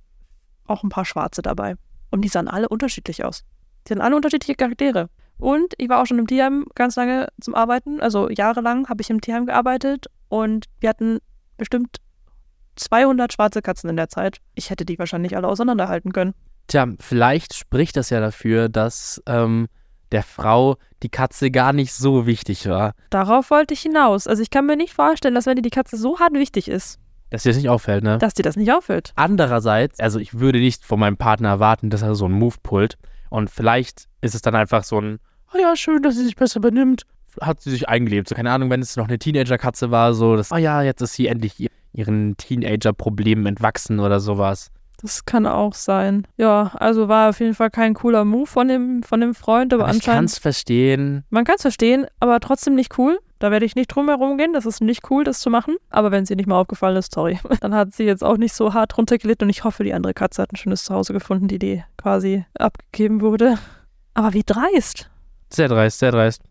[0.66, 1.76] auch ein paar Schwarze dabei.
[2.10, 3.44] Und die sahen alle unterschiedlich aus.
[3.86, 5.08] Die hatten alle unterschiedliche Charaktere.
[5.38, 9.08] Und ich war auch schon im Tierheim ganz lange zum Arbeiten, also jahrelang habe ich
[9.08, 11.18] im Tierheim gearbeitet und wir hatten
[11.56, 11.96] bestimmt
[12.76, 14.38] 200 schwarze Katzen in der Zeit.
[14.54, 16.34] Ich hätte die wahrscheinlich alle auseinanderhalten können.
[16.70, 19.66] Tja, vielleicht spricht das ja dafür, dass ähm,
[20.12, 22.92] der Frau die Katze gar nicht so wichtig war.
[23.10, 24.26] Darauf wollte ich hinaus.
[24.26, 26.98] Also ich kann mir nicht vorstellen, dass wenn dir die Katze so hart wichtig ist,
[27.30, 28.18] Dass dir das nicht auffällt, ne?
[28.18, 29.12] dass dir das nicht auffällt.
[29.16, 32.96] Andererseits, also ich würde nicht von meinem Partner erwarten, dass er so einen Move pullt.
[33.30, 35.18] Und vielleicht ist es dann einfach so ein,
[35.54, 37.02] oh ja, schön, dass sie sich besser benimmt.
[37.40, 38.28] Hat sie sich eingelebt.
[38.28, 41.14] So, keine Ahnung, wenn es noch eine Teenager-Katze war, so, dass, oh ja, jetzt ist
[41.14, 44.70] sie endlich ihr- ihren Teenager-Problemen entwachsen oder sowas.
[45.02, 46.26] Das kann auch sein.
[46.36, 49.84] Ja, also war auf jeden Fall kein cooler Move von dem, von dem Freund, aber,
[49.84, 50.30] Aber ich kann anscheinend.
[50.30, 51.24] es verstehen.
[51.30, 53.18] Man kann es verstehen, aber trotzdem nicht cool.
[53.38, 54.52] Da werde ich nicht drum herum gehen.
[54.52, 55.76] Das ist nicht cool, das zu machen.
[55.88, 57.38] Aber wenn sie nicht mal aufgefallen ist, sorry.
[57.60, 60.42] Dann hat sie jetzt auch nicht so hart runtergelitten und ich hoffe, die andere Katze
[60.42, 63.58] hat ein schönes Zuhause gefunden, die die quasi abgegeben wurde.
[64.12, 65.08] Aber wie dreist.
[65.48, 66.42] Sehr dreist, sehr dreist.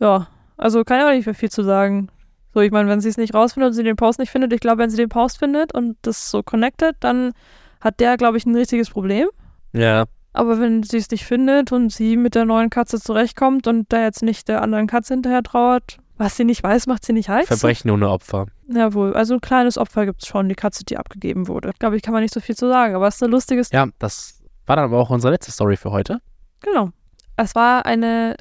[0.00, 2.08] Ja, also kann ja auch nicht mehr viel zu sagen.
[2.54, 4.60] So, ich meine, wenn sie es nicht rausfindet und sie den Post nicht findet, ich
[4.60, 7.32] glaube, wenn sie den Post findet und das so connected, dann
[7.80, 9.28] hat der, glaube ich, ein richtiges Problem.
[9.72, 13.92] Ja, Aber wenn sie es nicht findet und sie mit der neuen Katze zurechtkommt und
[13.92, 17.28] da jetzt nicht der anderen Katze hinterher trauert, was sie nicht weiß, macht sie nicht
[17.28, 17.46] heiß.
[17.46, 18.46] Verbrechen ohne Opfer.
[18.68, 21.70] Jawohl, also ein kleines Opfer gibt es schon, die Katze, die abgegeben wurde.
[21.70, 23.62] Ich glaube, ich kann man nicht so viel zu sagen, aber es ist eine lustige
[23.64, 23.84] Story.
[23.84, 26.20] Ja, das war dann aber auch unsere letzte Story für heute.
[26.60, 26.90] Genau.
[27.36, 28.34] Es war eine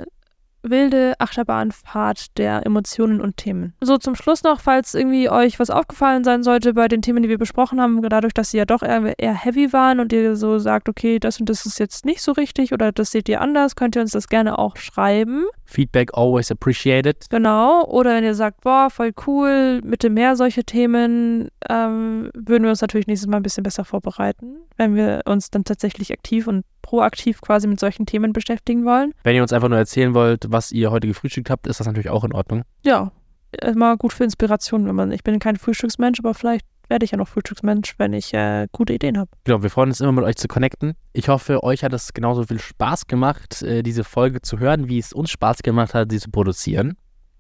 [0.70, 3.74] wilde Achterbahnfahrt der Emotionen und Themen.
[3.82, 7.30] So zum Schluss noch, falls irgendwie euch was aufgefallen sein sollte bei den Themen, die
[7.30, 10.60] wir besprochen haben, dadurch, dass sie ja doch eher, eher heavy waren und ihr so
[10.60, 13.76] sagt, okay, das und das ist jetzt nicht so richtig oder das seht ihr anders,
[13.76, 15.46] könnt ihr uns das gerne auch schreiben.
[15.66, 17.26] Feedback always appreciated.
[17.30, 17.86] Genau.
[17.86, 22.82] Oder wenn ihr sagt, boah, voll cool, bitte mehr solche Themen, ähm, würden wir uns
[22.82, 27.42] natürlich nächstes Mal ein bisschen besser vorbereiten, wenn wir uns dann tatsächlich aktiv und proaktiv
[27.42, 29.12] quasi mit solchen Themen beschäftigen wollen.
[29.24, 32.12] Wenn ihr uns einfach nur erzählen wollt, was ihr heute gefrühstückt habt, ist das natürlich
[32.12, 32.62] auch in Ordnung.
[32.84, 33.12] Ja,
[33.62, 37.18] immer gut für Inspiration, wenn man, ich bin kein Frühstücksmensch, aber vielleicht werde ich ja
[37.18, 39.32] noch Frühstücksmensch, wenn ich äh, gute Ideen habe.
[39.46, 40.94] Genau, wir freuen uns immer mit euch zu connecten.
[41.14, 45.00] Ich hoffe, euch hat es genauso viel Spaß gemacht, äh, diese Folge zu hören, wie
[45.00, 46.98] es uns Spaß gemacht hat, sie zu produzieren.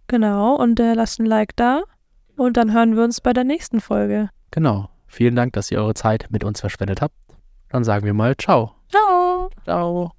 [0.08, 1.84] Genau, und äh, lasst ein Like da
[2.36, 4.30] und dann hören wir uns bei der nächsten Folge.
[4.50, 4.89] Genau.
[5.08, 7.16] Vielen Dank, dass ihr eure Zeit mit uns verschwendet habt.
[7.70, 8.76] Dann sagen wir mal Ciao.
[9.64, 10.14] Ciao.